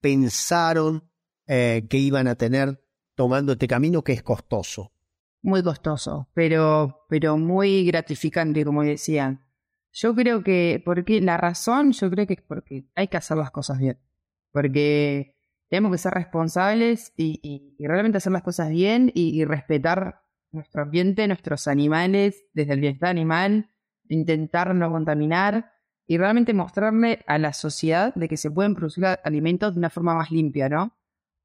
[0.00, 1.10] pensaron
[1.46, 2.82] eh, que iban a tener
[3.14, 4.92] tomando este camino que es costoso?
[5.42, 9.46] Muy costoso, pero, pero muy gratificante, como decían.
[9.92, 13.50] Yo creo que, porque la razón, yo creo que es porque hay que hacer las
[13.50, 13.98] cosas bien.
[14.52, 15.36] porque
[15.68, 21.68] tenemos que ser responsables y, realmente hacer las cosas bien y, respetar nuestro ambiente, nuestros
[21.68, 23.70] animales, desde el bienestar animal,
[24.08, 25.72] intentar no contaminar
[26.06, 30.14] y realmente mostrarle a la sociedad de que se pueden producir alimentos de una forma
[30.14, 30.96] más limpia, ¿no?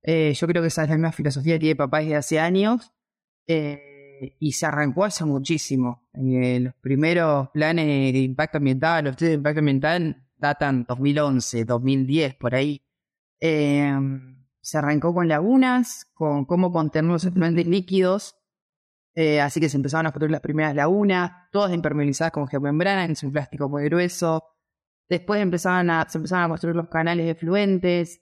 [0.03, 2.91] Eh, yo creo que esa es la misma filosofía que tiene papá desde hace años
[3.45, 6.07] eh, y se arrancó hace muchísimo.
[6.13, 12.35] Eh, los primeros planes de impacto ambiental, los estudios de impacto ambiental datan 2011, 2010,
[12.35, 12.81] por ahí.
[13.39, 18.35] se arrancó con lagunas, con cómo contener los efluentes líquidos.
[19.41, 23.31] así que se empezaron a construir las primeras lagunas, todas impermeabilizadas con geomembrana, en su
[23.31, 24.43] plástico muy grueso.
[25.09, 28.21] Después empezaban se empezaron a construir los canales de fluentes.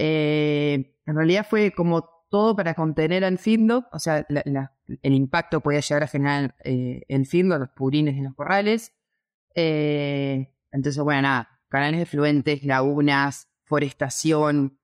[0.00, 5.80] Eh, en realidad fue como todo para contener al findo, o sea, el impacto podía
[5.80, 8.92] llegar a generar eh, el findo, los purines en los corrales.
[9.56, 14.78] Eh, entonces, bueno, nada, canales de fluentes, lagunas, forestación.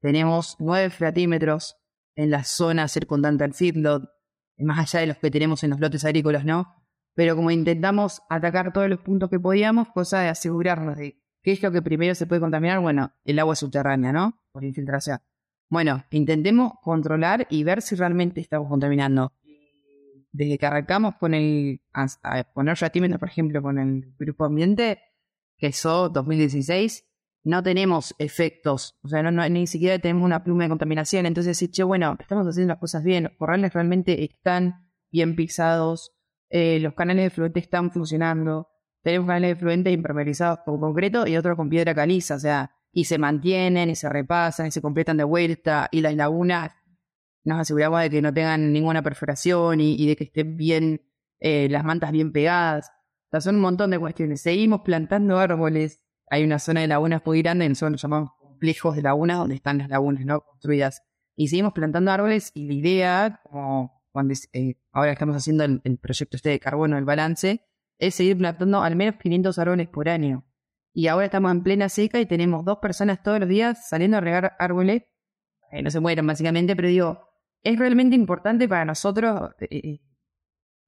[0.00, 1.76] tenemos nueve fratímetros
[2.16, 4.04] en la zona circundante al feedlot,
[4.56, 6.82] más allá de los que tenemos en los lotes agrícolas, ¿no?
[7.14, 11.62] pero como intentamos atacar todos los puntos que podíamos, cosa de asegurarnos de qué es
[11.62, 14.40] lo que primero se puede contaminar, bueno, el agua subterránea, ¿no?
[14.52, 15.18] Por infiltración.
[15.68, 19.32] Bueno, intentemos controlar y ver si realmente estamos contaminando.
[20.30, 25.00] Desde que arrancamos con el, a, poner yatímetros, por ejemplo, con el grupo ambiente,
[25.58, 27.04] que es 2016,
[27.44, 31.26] no tenemos efectos, o sea, no, ni siquiera tenemos una pluma de contaminación.
[31.26, 36.12] Entonces, sí, che, bueno, estamos haciendo las cosas bien, los corrales realmente están bien pisados,
[36.50, 38.68] eh, los canales de fluente están funcionando,
[39.02, 43.04] tenemos canales de fluente impermeabilizados con concreto y otros con piedra caliza, o sea, y
[43.04, 46.72] se mantienen y se repasan y se completan de vuelta y las lagunas
[47.44, 51.02] nos aseguramos de que no tengan ninguna perforación y, de que estén bien
[51.40, 52.90] eh, las mantas bien pegadas.
[53.26, 54.40] O sea, son un montón de cuestiones.
[54.40, 56.04] Seguimos plantando árboles.
[56.28, 59.78] Hay una zona de lagunas muy grande, son los llamados complejos de lagunas, donde están
[59.78, 61.02] las lagunas no construidas.
[61.34, 66.36] Y seguimos plantando árboles y la idea, como cuando eh, ahora estamos haciendo el, proyecto
[66.36, 67.64] este de carbono, el balance,
[68.02, 70.44] es seguir plantando al menos 500 árboles por año.
[70.92, 74.20] Y ahora estamos en plena seca y tenemos dos personas todos los días saliendo a
[74.20, 75.04] regar árboles.
[75.82, 77.28] no se mueran básicamente, pero digo,
[77.62, 79.52] es realmente importante para nosotros.
[79.60, 80.00] Eh, eh,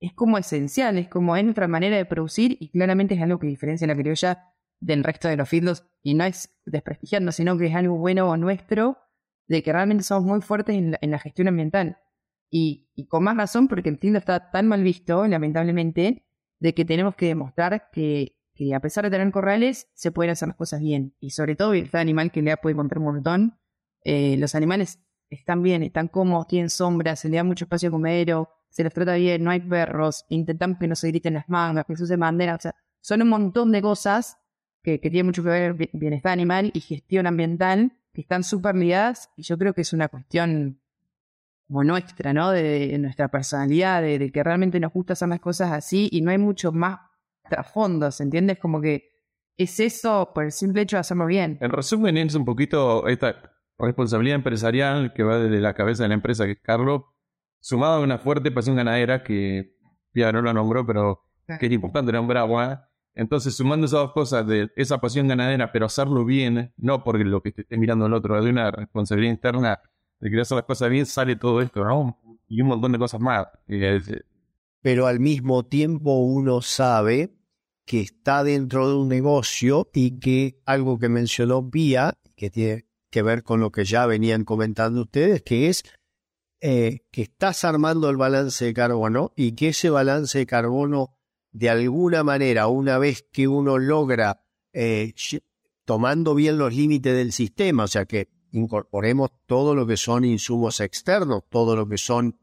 [0.01, 3.47] es como esencial, es como es nuestra manera de producir y claramente es algo que
[3.47, 7.75] diferencia la criolla del resto de los fields y no es desprestigiando, sino que es
[7.75, 8.99] algo bueno nuestro
[9.47, 11.97] de que realmente somos muy fuertes en la gestión ambiental.
[12.51, 16.25] Y, con más razón porque el Tinder está tan mal visto, lamentablemente,
[16.65, 18.39] de que tenemos que demostrar que,
[18.75, 21.15] a pesar de tener corrales, se pueden hacer las cosas bien.
[21.21, 23.59] Y sobre todo el animal que le puede encontrar un montón.
[24.03, 24.99] Eh, los animales
[25.29, 28.29] están bien, están cómodos, tienen sombras, se le da mucho espacio a comer,
[28.71, 31.97] se les trata bien, no hay perros, intentamos que no se griten las mangas, que
[31.97, 34.39] se use bandera, o sea, son un montón de cosas
[34.83, 39.43] que, tienen mucho que ver bienestar animal y gestión ambiental, que están súper ligadas, y
[39.43, 40.81] yo creo que es una cuestión
[41.67, 42.51] como nuestra, ¿no?
[42.51, 46.39] De, nuestra personalidad, de, que realmente nos gusta hacer las cosas así y no hay
[46.39, 47.01] mucho más
[47.49, 48.59] trasfondos, ¿entiendes?
[48.59, 49.11] Como que
[49.57, 51.59] es eso por el simple hecho de hacerlo bien.
[51.61, 53.37] En resumen, es un poquito esta
[53.79, 57.03] responsabilidad empresarial que va desde la cabeza de la empresa, que es Carlos,
[57.61, 59.77] sumado a una fuerte pasión ganadera que
[60.13, 61.23] ya no lo nombró, pero
[61.59, 66.25] que es importante nombrar, Entonces, sumando esas dos cosas de esa pasión ganadera, pero hacerlo
[66.25, 69.81] bien, no porque lo que esté mirando el otro, de una responsabilidad interna
[70.25, 72.19] de querer hacer las cosas bien, sale todo esto, ¿no?
[72.49, 73.47] Y un montón de cosas más.
[74.81, 77.35] Pero al mismo tiempo uno sabe
[77.85, 83.21] que está dentro de un negocio y que algo que mencionó Pía, que tiene que
[83.21, 85.85] ver con lo que ya venían comentando ustedes, que es
[86.63, 91.19] eh, que estás armando el balance de carbono y que ese balance de carbono,
[91.53, 95.13] de alguna manera, una vez que uno logra, eh,
[95.85, 100.81] tomando bien los límites del sistema, o sea que incorporemos todo lo que son insumos
[100.81, 102.39] externos, todo lo que son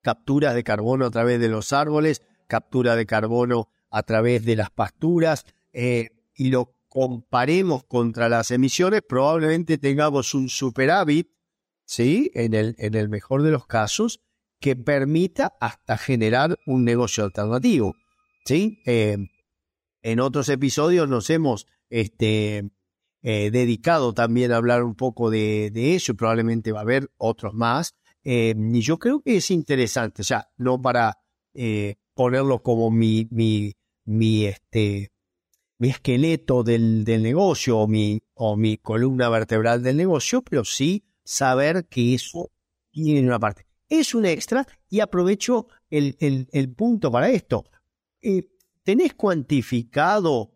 [0.00, 4.70] capturas de carbono a través de los árboles, captura de carbono a través de las
[4.70, 11.28] pasturas, eh, y lo comparemos contra las emisiones, probablemente tengamos un superávit,
[11.84, 12.30] ¿sí?
[12.34, 14.20] En el, en el mejor de los casos,
[14.60, 17.96] que permita hasta generar un negocio alternativo,
[18.44, 18.80] ¿sí?
[18.86, 19.18] Eh,
[20.02, 22.70] en otros episodios nos hemos este,
[23.22, 27.94] eh, dedicado también a hablar un poco de, eso, probablemente va a haber otros más.
[28.24, 31.18] Eh, y yo creo que es interesante, o sea, no para
[31.54, 35.12] eh, ponerlo como mi, mi, mi, este,
[35.78, 41.04] mi esqueleto del, del negocio o mi, o mi columna vertebral del negocio, pero sí
[41.24, 42.50] saber que eso
[42.90, 43.66] tiene una parte.
[43.88, 47.64] Es un extra y aprovecho el, el, el punto para esto.
[48.82, 50.54] ¿Tenés cuantificado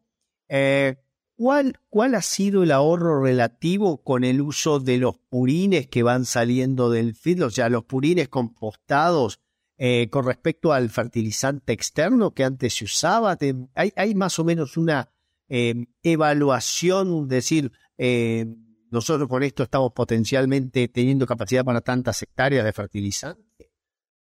[1.36, 6.26] ¿Cuál, ¿Cuál ha sido el ahorro relativo con el uso de los purines que van
[6.26, 9.40] saliendo del feed, o sea, los purines compostados
[9.76, 13.36] eh, con respecto al fertilizante externo que antes se usaba?
[13.74, 15.10] ¿Hay, más o menos una
[15.48, 18.46] eh, evaluación, decir, eh,
[18.92, 23.72] nosotros con esto estamos potencialmente teniendo capacidad para tantas hectáreas de fertilizante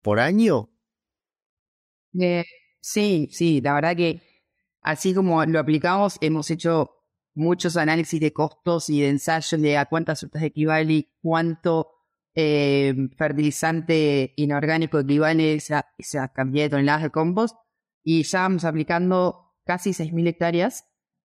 [0.02, 0.70] por año?
[2.80, 4.22] sí, sí, la verdad que
[4.80, 6.95] así como lo aplicamos, hemos hecho
[7.36, 11.92] muchos análisis de costos y de ensayos de a cuántas frutas equivale y cuánto
[12.34, 17.56] eh, fertilizante inorgánico equivale esa, esa cantidad de toneladas de compost.
[18.02, 20.86] Y ya vamos aplicando casi 6.000 hectáreas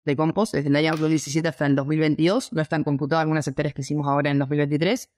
[0.04, 2.52] de compost desde el año 2017 hasta el 2022.
[2.52, 5.10] No están computadas algunas hectáreas que hicimos ahora en 2023.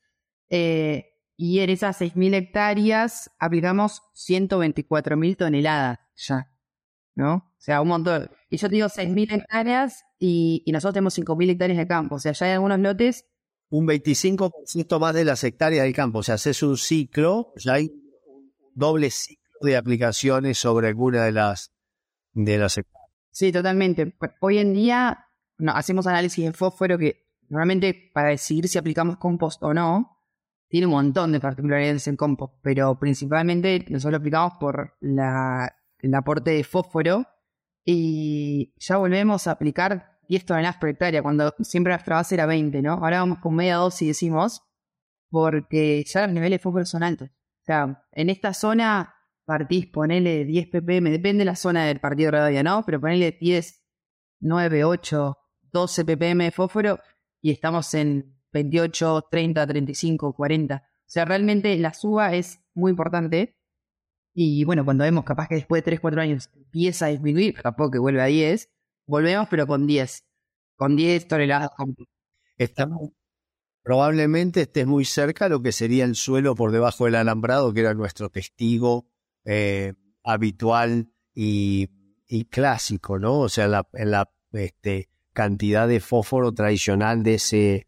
[0.50, 6.52] Eh, y en esas 6.000 hectáreas aplicamos 124.000 toneladas ya.
[7.16, 7.34] ¿No?
[7.34, 8.30] O sea, un montón.
[8.50, 12.16] Y yo te digo 6.000 hectáreas y, nosotros tenemos 5.000 hectáreas de campo.
[12.16, 13.26] O sea, ya hay algunos lotes.
[13.68, 16.20] Un 25% más de las hectáreas del campo.
[16.20, 17.90] O sea, haces un ciclo, ya hay
[18.26, 21.72] un doble ciclo de aplicaciones sobre alguna de las,
[22.32, 23.10] de las hectáreas.
[23.30, 24.16] Sí, totalmente.
[24.40, 25.26] Hoy en día
[25.58, 30.18] no, hacemos análisis de fósforo que normalmente para decidir si aplicamos compost o no,
[30.68, 36.14] tiene un montón de particularidades en compost, pero principalmente nosotros lo aplicamos por la, el
[36.14, 37.26] aporte de fósforo
[37.88, 42.82] y ya volvemos a aplicar 10 toneladas por hectárea, cuando siempre nuestra base era 20,
[42.82, 42.94] ¿no?
[42.94, 44.62] Ahora vamos con media dosis, decimos,
[45.30, 47.28] porque ya los niveles de fósforo son altos.
[47.28, 52.32] O sea, en esta zona partís, ponele 10 ppm, depende de la zona del partido
[52.32, 52.82] de ¿no?
[52.84, 53.82] Pero ponele 10,
[54.40, 55.38] 9, 8,
[55.72, 56.98] 12 ppm de fósforo
[57.40, 60.76] y estamos en 28, 30, 35, 40.
[60.76, 63.55] O sea, realmente la suba es muy importante
[64.38, 67.92] y bueno, cuando vemos capaz que después de 3, 4 años empieza a disminuir, tampoco
[67.92, 68.68] que vuelve a 10,
[69.06, 70.26] volvemos pero con 10,
[70.76, 71.70] con 10 toneladas.
[72.58, 73.12] Estamos,
[73.82, 77.80] probablemente estés muy cerca de lo que sería el suelo por debajo del alambrado, que
[77.80, 79.06] era nuestro testigo
[79.46, 81.88] eh, habitual y,
[82.50, 83.38] clásico, ¿no?
[83.38, 87.86] O sea, la, la este, cantidad de fósforo tradicional de, ese,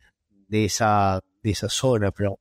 [0.48, 2.40] de, esa, de esa zona, pero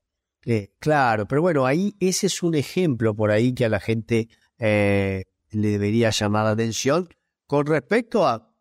[0.50, 4.30] eh, claro, pero bueno, ahí ese es un ejemplo por ahí que a la gente
[4.58, 7.10] eh, le debería llamar la atención
[7.48, 8.54] con respecto a,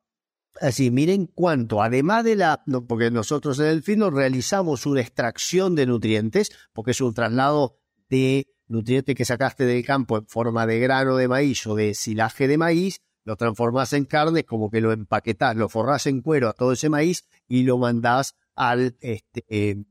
[0.60, 5.86] así, miren cuánto, además de la, porque nosotros en el fino realizamos una extracción de
[5.86, 11.16] nutrientes, porque es un traslado de nutrientes que sacaste del campo en forma de grano
[11.16, 15.54] de maíz o de silaje de maíz, lo transformas en carne, como que lo empaquetás,
[15.54, 19.84] lo forrás en cuero a todo ese maíz y lo mandás al, este, eh,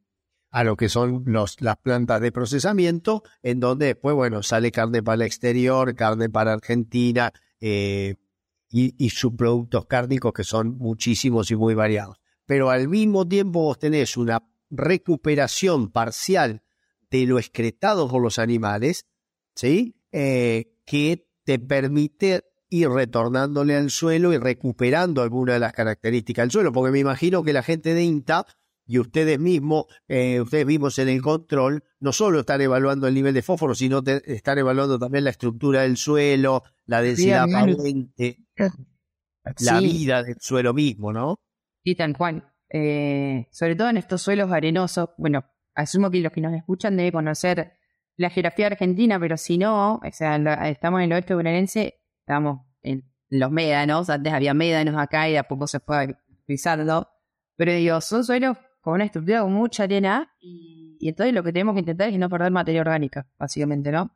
[0.56, 5.16] a lo que son las plantas de procesamiento, en donde después, bueno, sale carne para
[5.16, 8.16] el exterior, carne para Argentina eh,
[8.70, 12.22] y, y subproductos cárnicos que son muchísimos y muy variados.
[12.46, 16.64] Pero al mismo tiempo vos tenés una recuperación parcial
[17.12, 19.08] de lo excretado por los animales,
[19.56, 19.98] ¿sí?
[20.14, 26.52] Eh, que te permite ir retornándole al suelo y recuperando alguna de las características del
[26.52, 28.46] suelo, porque me imagino que la gente de INTA
[28.86, 33.34] y ustedes mismos, eh, ustedes mismos en el control, no solo están evaluando el nivel
[33.34, 38.46] de fósforo, sino están evaluando también la estructura del suelo, la densidad aparente,
[39.60, 41.40] la vida del suelo mismo, ¿no?
[41.84, 42.44] Sí, tan Juan.
[42.70, 47.12] Eh, sobre todo en estos suelos arenosos, bueno, asumo que los que nos escuchan deben
[47.12, 47.74] conocer
[48.18, 50.36] la geografía argentina, pero si no, o sea,
[50.70, 55.44] estamos en el oeste bonaerense, estamos en los médanos, antes había médanos acá y a
[55.44, 57.10] poco se fue pisando,
[57.56, 61.74] pero digo, son suelos con una estructura con mucha arena y, entonces lo que tenemos
[61.74, 64.16] que intentar es no perder materia orgánica, básicamente, ¿no?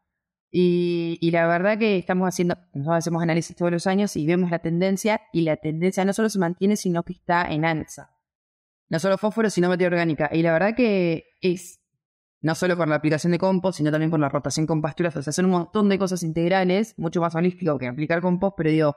[0.52, 4.60] Y, la verdad que estamos haciendo, nosotros hacemos análisis todos los años y vemos la
[4.60, 8.16] tendencia y la tendencia no solo se mantiene, sino que está en alza.
[8.90, 10.30] No solo fósforo, sino materia orgánica.
[10.32, 11.80] Y la verdad que es,
[12.42, 15.22] no solo por la aplicación de compost, sino también por la rotación con pasturas, o
[15.22, 18.96] sea, son un montón de cosas integrales, mucho más holístico que aplicar compost, pero digo,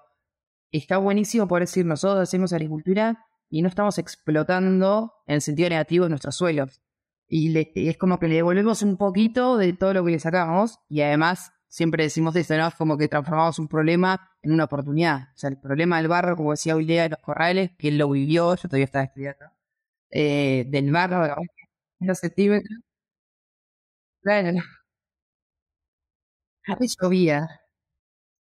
[0.71, 6.35] está buenísimo por decir, nosotros hacemos agricultura y no estamos explotando en sentido negativo nuestros
[6.37, 6.81] suelos.
[7.29, 7.55] Y,
[7.87, 11.53] es como que le devolvemos un poquito de todo lo que le sacamos y además
[11.69, 12.71] siempre decimos esto, ¿no?
[12.79, 15.29] como que transformamos un problema en una oportunidad.
[15.35, 18.09] O sea, el problema del barro, como decía día de los corrales, que él lo
[18.11, 19.45] vivió, yo todavía estaba estudiando,
[20.11, 22.81] eh, del barro, de los centímetros.
[24.23, 24.63] Claro, no.
[27.03, 27.49] Llovía.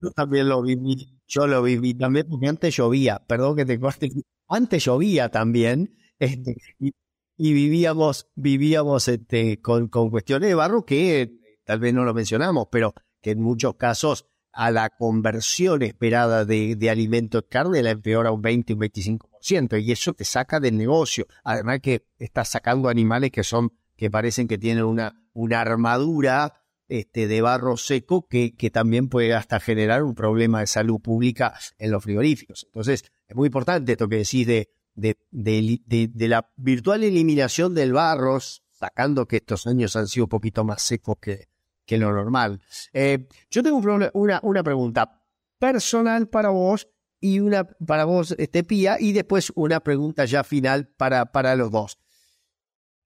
[0.00, 4.10] Yo también lo viví, yo lo viví también porque antes llovía, perdón que te corte,
[4.54, 11.32] antes llovía también, este, y, vivíamos, vivíamos este, con, con, cuestiones de barro que
[11.64, 16.76] tal vez no lo mencionamos, pero que en muchos casos a la conversión esperada de,
[16.76, 21.26] de alimentos carne, la empeora un 20, un 25%, y eso te saca del negocio.
[21.42, 27.26] Además que estás sacando animales que son, que parecen que tienen una, una armadura este,
[27.26, 31.90] de barro seco que, que también puede hasta generar un problema de salud pública en
[31.90, 32.64] los frigoríficos.
[32.66, 38.38] Entonces, es muy importante esto que decís de, de, de, la virtual eliminación del barro,
[38.40, 41.48] sacando que estos años han sido un poquito más secos que,
[41.86, 42.60] que lo normal.
[42.92, 43.80] Eh, yo tengo
[44.12, 45.24] una, una pregunta
[45.58, 50.88] personal para vos y una para vos, este, Pía, y después una pregunta ya final
[50.88, 51.98] para, para los dos.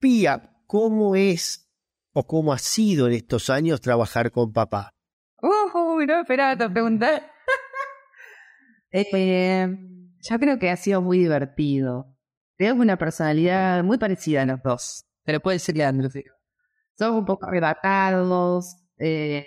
[0.01, 1.70] Pía, ¿cómo es
[2.14, 4.93] o cómo ha sido en estos años trabajar con papá?
[5.41, 7.31] Uy, no esperaba tu pregunta.
[8.91, 9.95] eh,
[10.29, 12.14] yo creo que ha sido muy divertido.
[12.57, 15.05] Tenemos una personalidad muy parecida a los dos.
[15.24, 16.22] Pero puede ser Leandro, sí
[16.97, 19.47] somos un poco arrebatados, eh,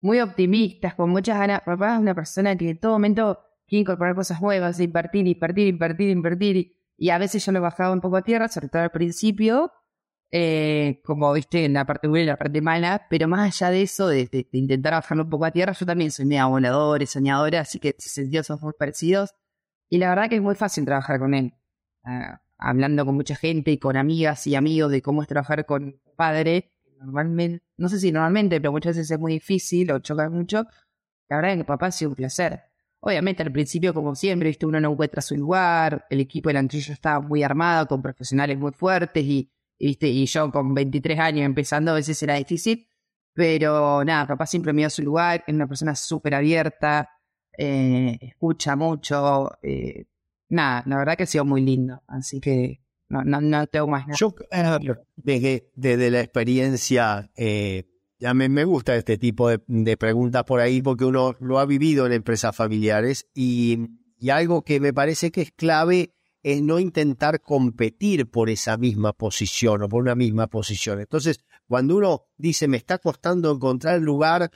[0.00, 1.62] muy optimistas, con muchas ganas.
[1.62, 6.10] Papá es una persona que en todo momento quiere incorporar cosas nuevas, invertir, invertir, invertir,
[6.10, 6.72] invertir.
[6.96, 9.72] Y a veces yo lo bajaba un poco a tierra, sobre todo al principio,
[10.30, 13.82] eh, como viste en la parte buena y la parte mala, pero más allá de
[13.82, 17.60] eso, de, intentar bajarlo un poco a tierra, yo también soy media voladora y soñadora,
[17.60, 19.34] así que en ese sentido somos muy parecidos.
[19.88, 21.54] Y la verdad que es muy fácil trabajar con él.
[22.04, 26.00] Ah, hablando con mucha gente y con amigas y amigos de cómo es trabajar con
[26.16, 30.66] padre, normalmente, no sé si normalmente, pero muchas veces es muy difícil o choca mucho,
[31.28, 32.62] la verdad es que papá ha sido un placer.
[33.00, 34.66] Obviamente al principio, como siempre, ¿viste?
[34.66, 38.72] uno no encuentra su lugar, el equipo del antrillo estaba muy armado, con profesionales muy
[38.72, 40.08] fuertes y, ¿viste?
[40.08, 42.88] y yo con 23 años empezando a veces era difícil,
[43.34, 47.10] pero nada, papá siempre me dio su lugar, es una persona súper abierta,
[47.58, 50.06] eh, escucha mucho, eh,
[50.48, 52.02] nada, la verdad que ha sido muy lindo.
[52.06, 54.16] Así que no, no, no tengo más nada.
[54.18, 54.34] Yo,
[55.16, 57.84] desde, desde, la experiencia, eh,
[58.18, 61.66] ya me, me, gusta este tipo de, de, preguntas por ahí porque uno lo ha
[61.66, 63.78] vivido en empresas familiares y,
[64.18, 69.12] y algo que me parece que es clave es no intentar competir por esa misma
[69.12, 71.00] posición o por una misma posición.
[71.00, 74.50] Entonces, cuando uno dice me está costando encontrar el lugar,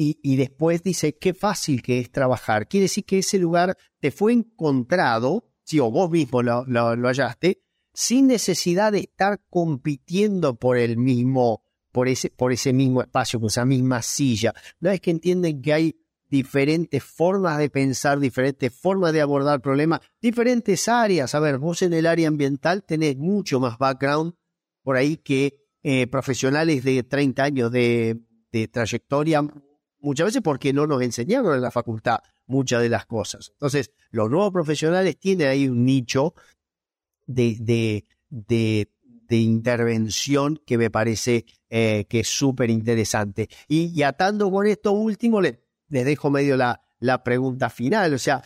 [0.00, 2.68] y, después dice qué fácil que es trabajar.
[2.68, 8.28] Quiere decir que ese lugar te fue encontrado, si o vos mismo lo, hallaste, sin
[8.28, 13.64] necesidad de estar compitiendo por el mismo, por ese, por ese mismo espacio, por esa
[13.64, 14.54] misma silla.
[14.78, 20.00] No es que entienden que hay diferentes formas de pensar, diferentes formas de abordar problemas,
[20.22, 21.34] diferentes áreas.
[21.34, 24.34] A ver, vos en el área ambiental tenés mucho más background
[24.84, 28.20] por ahí que eh, profesionales de 30 años de
[28.70, 29.42] trayectoria
[30.00, 33.50] muchas veces porque no nos enseñaron en la facultad muchas de las cosas.
[33.52, 36.34] Entonces, los nuevos profesionales tienen ahí un nicho
[37.26, 43.48] de, de, de, intervención que me parece eh, que es súper interesante.
[43.68, 48.14] Y, atando con esto último, les, dejo medio la, la pregunta final.
[48.14, 48.42] O sea,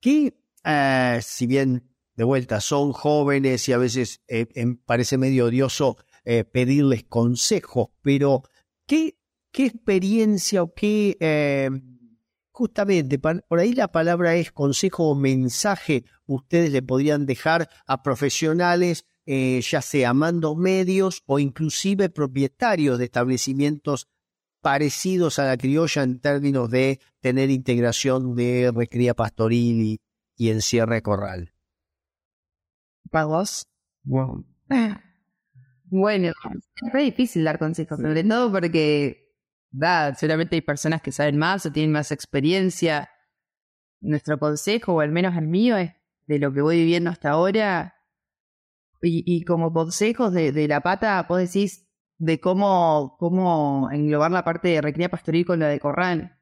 [0.00, 5.46] ¿qué, eh, si bien de vuelta son jóvenes y a veces eh, em, parece medio
[5.46, 5.96] odioso
[6.52, 8.44] pedirles consejos, pero
[8.86, 9.18] ¿qué
[9.54, 11.70] qué experiencia o qué, eh,
[12.50, 19.06] justamente, por ahí la palabra es consejo o mensaje, ustedes le podrían dejar a profesionales,
[19.26, 24.08] eh, ya sea mandos medios o inclusive propietarios de establecimientos
[24.60, 30.00] parecidos a la criolla en términos de tener integración de recría pastoril
[30.36, 31.54] y, encierre corral.
[33.10, 33.68] ¿Pagos?
[34.02, 34.44] Bueno.
[35.86, 36.32] Bueno,
[36.92, 39.23] es difícil dar consejos, sobre todo porque
[39.74, 43.10] da, seguramente hay personas que saben más o tienen más experiencia.
[44.00, 45.92] Nuestro consejo, o al menos el mío, es
[46.26, 47.94] de lo que voy viviendo hasta ahora.
[49.06, 54.68] Y, como consejos de, de, la pata, vos decís de cómo, cómo englobar la parte
[54.68, 56.40] de recría pastoril con la de corral.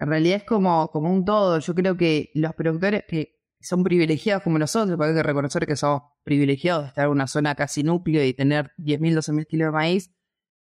[0.00, 1.60] En realidad es como, como un todo.
[1.60, 5.76] Yo creo que los productores que son privilegiados como nosotros, porque hay que reconocer que
[5.76, 9.72] somos privilegiados de estar en una zona casi núcleo y tener 10.000, 12.000 kilos de
[9.72, 10.16] maíz,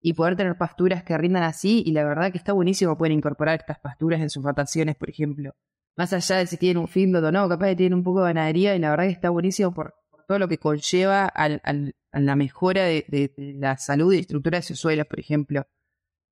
[0.02, 1.84] y poder tener pasturas que rindan así.
[1.86, 5.54] Y la verdad que está buenísimo poder incorporar estas pasturas en sus rotaciones, por ejemplo.
[5.98, 8.30] Más allá de si tienen un feedlot o no, capaz de tienen un poco de
[8.30, 9.94] ganadería y la verdad que está buenísimo por,
[10.28, 14.80] todo lo que conlleva al, a la mejora de, la salud y estructura de sus
[14.80, 15.68] suelos, por ejemplo.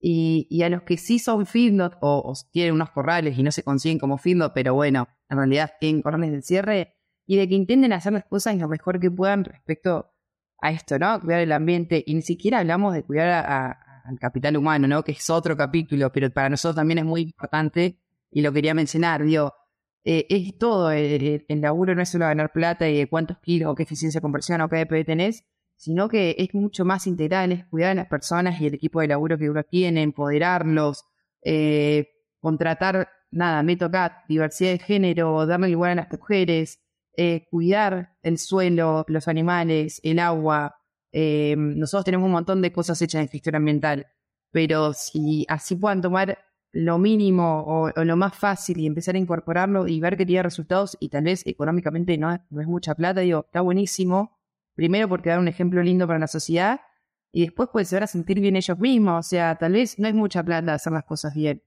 [0.02, 3.52] Y, y a los que sí son feedlot o, o, tienen unos corrales y no
[3.52, 6.96] se consiguen como feedlot, pero bueno, en realidad tienen corrales de cierre,
[7.30, 10.12] y de que intenten hacer las cosas lo mejor que puedan respecto
[10.62, 11.20] a esto, ¿no?
[11.20, 12.04] Cuidar el ambiente.
[12.06, 13.46] Y ni siquiera hablamos de cuidar
[14.04, 15.04] al capital humano, ¿no?
[15.04, 18.00] Que es otro capítulo, pero para nosotros también es muy importante
[18.32, 19.54] y lo quería mencionar, digo,
[20.04, 23.76] eh, es todo, el, laburo no es solo ganar plata y de cuántos kilos o
[23.76, 25.46] qué eficiencia de conversión o qué DP tenés,
[25.76, 29.08] sino que es mucho más integral, es cuidar a las personas y el equipo de
[29.08, 31.06] laburo que uno tiene, empoderarlos,
[31.44, 32.08] eh,
[32.40, 36.80] contratar, nada, me toca diversidad de género, darle igual a las mujeres,
[37.16, 40.82] eh, cuidar el suelo, los animales, el agua.
[41.12, 44.08] Eh, nosotros tenemos un montón de cosas hechas en gestión ambiental,
[44.52, 46.38] pero si así puedan tomar
[46.72, 50.98] lo mínimo o, lo más fácil y empezar a incorporarlo y ver que tiene resultados
[51.00, 54.38] y tal vez económicamente no, no es mucha plata, digo, está buenísimo.
[54.76, 56.80] Primero porque da un ejemplo lindo para la sociedad
[57.32, 59.26] y después pues se van a sentir bien ellos mismos.
[59.26, 61.64] O sea, tal vez no es mucha plata hacer las cosas bien.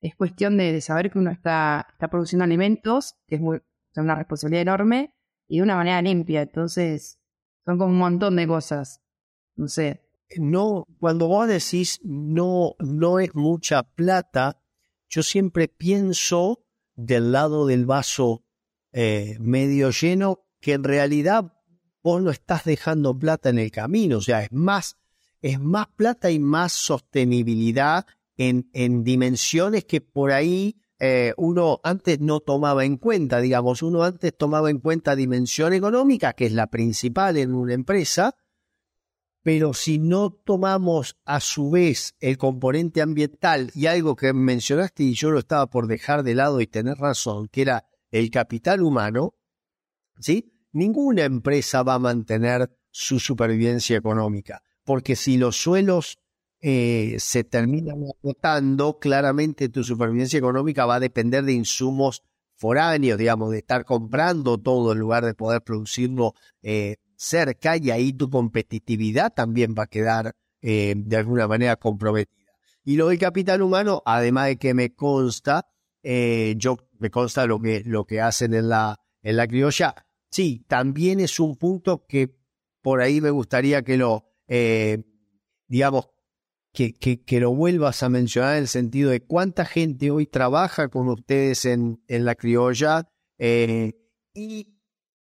[0.00, 3.62] Es cuestión de, saber que uno está, está produciendo alimentos, que es muy,
[4.00, 5.14] una responsabilidad enorme,
[5.48, 6.42] y de una manera limpia.
[6.42, 7.18] Entonces,
[7.64, 9.02] son como un montón de cosas.
[9.56, 10.02] No sé.
[10.38, 14.62] No, cuando vos decís no, no es mucha plata,
[15.10, 16.64] yo siempre pienso
[16.94, 18.44] del lado del vaso
[18.92, 21.52] eh, medio lleno, que en realidad
[22.02, 24.18] vos no estás dejando plata en el camino.
[24.18, 24.96] O sea, es más
[25.42, 32.20] es más plata y más sostenibilidad en, en dimensiones que por ahí eh, uno antes
[32.20, 36.68] no tomaba en cuenta, digamos, uno antes tomaba en cuenta dimensión económica, que es la
[36.68, 38.36] principal en una empresa,
[39.42, 45.14] pero si no tomamos a su vez el componente ambiental y algo que mencionaste y
[45.14, 49.34] yo lo estaba por dejar de lado y tener razón, que era el capital humano,
[50.20, 50.54] ¿sí?
[50.70, 56.18] Ninguna empresa va a mantener su supervivencia económica porque si los suelos
[56.62, 62.22] eh, se terminan agotando, claramente tu supervivencia económica va a depender de insumos
[62.54, 68.12] foráneos, digamos, de estar comprando todo en lugar de poder producirlo eh, cerca y ahí
[68.12, 72.52] tu competitividad también va a quedar eh, de alguna manera comprometida.
[72.84, 75.66] Y lo del capital humano, además de que me consta,
[76.02, 79.94] yo me consta lo que, lo que hacen en la, en la criolla,
[80.30, 82.34] sí, también es un punto que
[82.82, 85.02] por ahí me gustaría que lo, eh,
[85.68, 86.08] digamos,
[86.72, 91.08] que, que, lo vuelvas a mencionar en el sentido de cuánta gente hoy trabaja con
[91.08, 93.08] ustedes en, en la criolla
[93.38, 93.92] eh,
[94.34, 94.74] y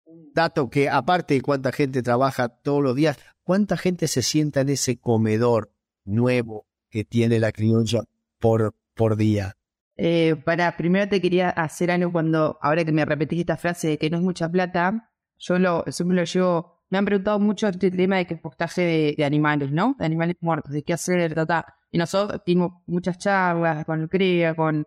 [0.05, 4.63] un dato que aparte de cuánta gente trabaja todos los días, cuánta gente se sienta
[4.63, 5.73] en ese comedor
[6.05, 8.05] nuevo que tiene la criolla
[8.39, 9.57] por, por día.
[9.97, 13.99] Eh, para, primero te quería hacer algo cuando, ahora que me repetís esta frase de
[13.99, 17.91] que no es mucha plata, yo lo, me lo llevo me han preguntado mucho este
[17.91, 19.97] tema de que postaje de, animales, ¿no?
[19.99, 21.75] De animales muertos, de qué hacer, tata.
[21.91, 24.87] Y nosotros tuvimos muchas charlas con el CREA, con,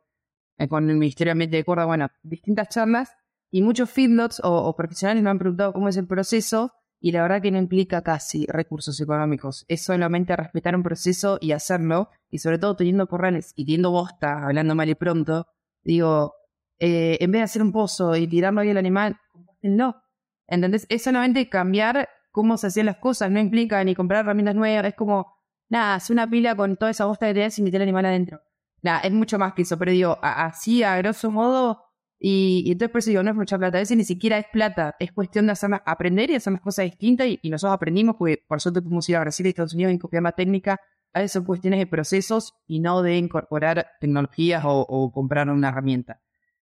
[0.57, 3.11] eh, con el Ministerio de Ambiente de Córdoba, bueno, distintas charlas,
[3.51, 7.41] y muchos feedlots o, profesionales me han preguntado cómo es el proceso, y la verdad
[7.41, 12.57] que no implica casi recursos económicos, es solamente respetar un proceso y hacerlo, y sobre
[12.57, 15.47] todo teniendo corrales y teniendo bosta, hablando mal y pronto,
[15.83, 16.35] digo,
[16.79, 19.17] eh, en vez de hacer un pozo y tirarlo ahí al animal,
[19.61, 20.06] no
[20.47, 20.85] ¿Entendés?
[20.89, 24.93] Es solamente cambiar cómo se hacían las cosas, no implica ni comprar herramientas nuevas, es
[24.95, 25.35] como,
[25.69, 28.41] nada, hacer una pila con toda esa bosta de ideas y meter el animal adentro.
[28.81, 31.83] Nada, es mucho más que eso, pero digo, así a grosso modo,
[32.19, 34.95] y, entonces por eso digo, no es mucha plata, a veces ni siquiera es plata,
[34.99, 38.61] es cuestión de hacer, aprender y hacer las cosas distintas, y, nosotros aprendimos, porque por
[38.61, 40.79] suerte pudimos ir a Brasil y Estados Unidos en copiar más técnica,
[41.13, 46.21] a veces son cuestiones de procesos y no de incorporar tecnologías o, comprar una herramienta.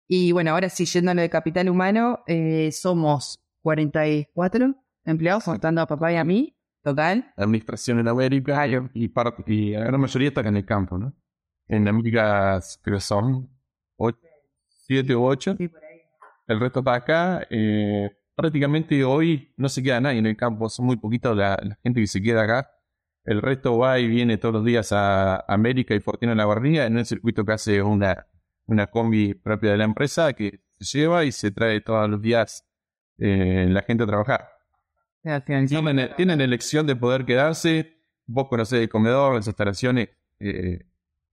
[0.06, 5.80] Y bueno, ahora sí, yendo a lo de capital humano, eh, somos 44 empleados, contando
[5.80, 7.32] a papá y a mí, total.
[7.36, 11.14] Administración en América y, parte, y la gran mayoría está en el campo, ¿no?
[11.68, 13.48] En América creo son
[14.86, 15.56] 7 u 8.
[16.46, 17.46] El resto está acá.
[17.50, 22.00] Eh, prácticamente hoy no se queda nadie en el campo, son muy poquitos la, gente
[22.00, 22.70] que se queda acá.
[23.24, 26.98] El resto va y viene todos los días a América y Fortuna La Guardia en
[26.98, 28.26] el circuito que hace una,
[28.66, 32.66] una combi propia de la empresa que se lleva y se trae todos los días
[33.18, 34.48] eh, la gente a trabajar.
[35.44, 37.98] Tienen, elección de poder quedarse.
[38.26, 40.08] Vos conocés el comedor, las instalaciones
[40.40, 40.86] eh,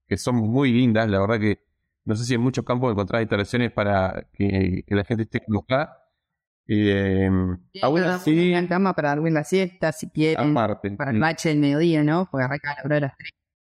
[0.06, 1.08] que son muy lindas.
[1.08, 1.64] La verdad que
[2.04, 5.96] no sé si en muchos campos encontrás instalaciones para que, la gente esté colocada.
[6.66, 7.28] Eh,
[8.24, 10.54] sí, cama para dormir la siesta, si quieren.
[10.54, 12.28] Para el match del mediodía, ¿no?
[12.30, 13.14] Porque arranca la hora de las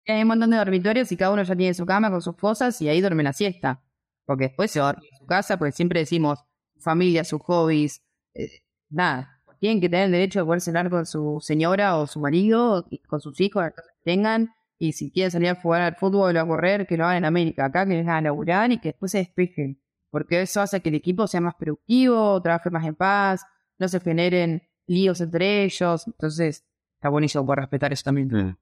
[0.09, 2.81] Hay un montón de dormitorios y cada uno ya tiene su cama con sus cosas
[2.83, 3.83] y ahí duerme la siesta.
[4.25, 6.45] Porque después se va a su casa, porque siempre decimos
[6.79, 8.03] familia, sus hobbies,
[8.37, 12.21] eh, nada, tienen que tener el derecho de poder cenar con su señora o su
[12.21, 16.41] marido, con sus hijos, que tengan, y si quieren salir a jugar al fútbol o
[16.41, 19.13] a correr, que lo hagan en América, acá que vengan a laburar y que después
[19.13, 19.81] se despejen,
[20.11, 23.45] porque eso hace que el equipo sea más productivo, trabaje más en paz,
[23.79, 26.65] no se generen líos entre ellos, entonces
[26.95, 28.57] está buenísimo poder respetar eso también.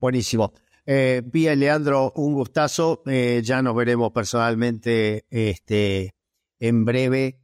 [0.00, 0.52] Buenísimo.
[0.84, 3.02] Eh, y Leandro, un gustazo.
[3.06, 6.14] Eh, ya nos veremos personalmente este,
[6.58, 7.41] en breve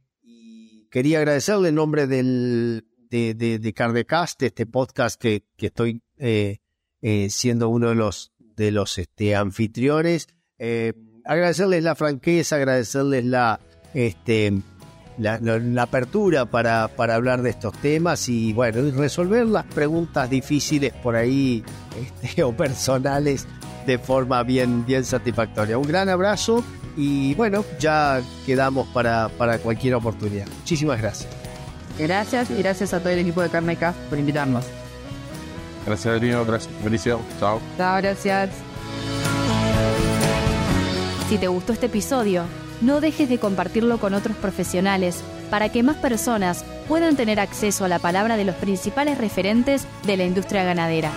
[0.89, 6.57] quería agradecerle en nombre del, de, de, de Cardecast, este podcast que, que estoy eh,
[7.01, 10.27] eh, siendo uno de los, de los este, anfitriones.
[10.57, 10.93] Eh,
[11.25, 13.59] agradecerles la franqueza, agradecerles la,
[13.93, 14.61] este,
[15.17, 20.93] la, la- apertura para, para hablar de estos temas y bueno, resolver las preguntas difíciles
[20.93, 21.63] por ahí
[22.23, 23.47] este, o personales
[23.85, 25.77] de forma bien, bien satisfactoria.
[25.77, 26.63] Un gran abrazo
[26.95, 30.47] y bueno, ya quedamos para, para cualquier oportunidad.
[30.59, 31.29] Muchísimas gracias.
[31.97, 34.65] Gracias y gracias a todo el equipo de Carneca por invitarnos.
[35.85, 36.45] Gracias, Adriano.
[36.45, 37.19] Gracias, Mauricio.
[37.39, 37.59] Chao.
[37.77, 38.49] Chao, gracias.
[41.29, 42.43] Si te gustó este episodio,
[42.81, 47.87] no dejes de compartirlo con otros profesionales para que más personas puedan tener acceso a
[47.87, 51.11] la palabra de los principales referentes de la industria ganadera.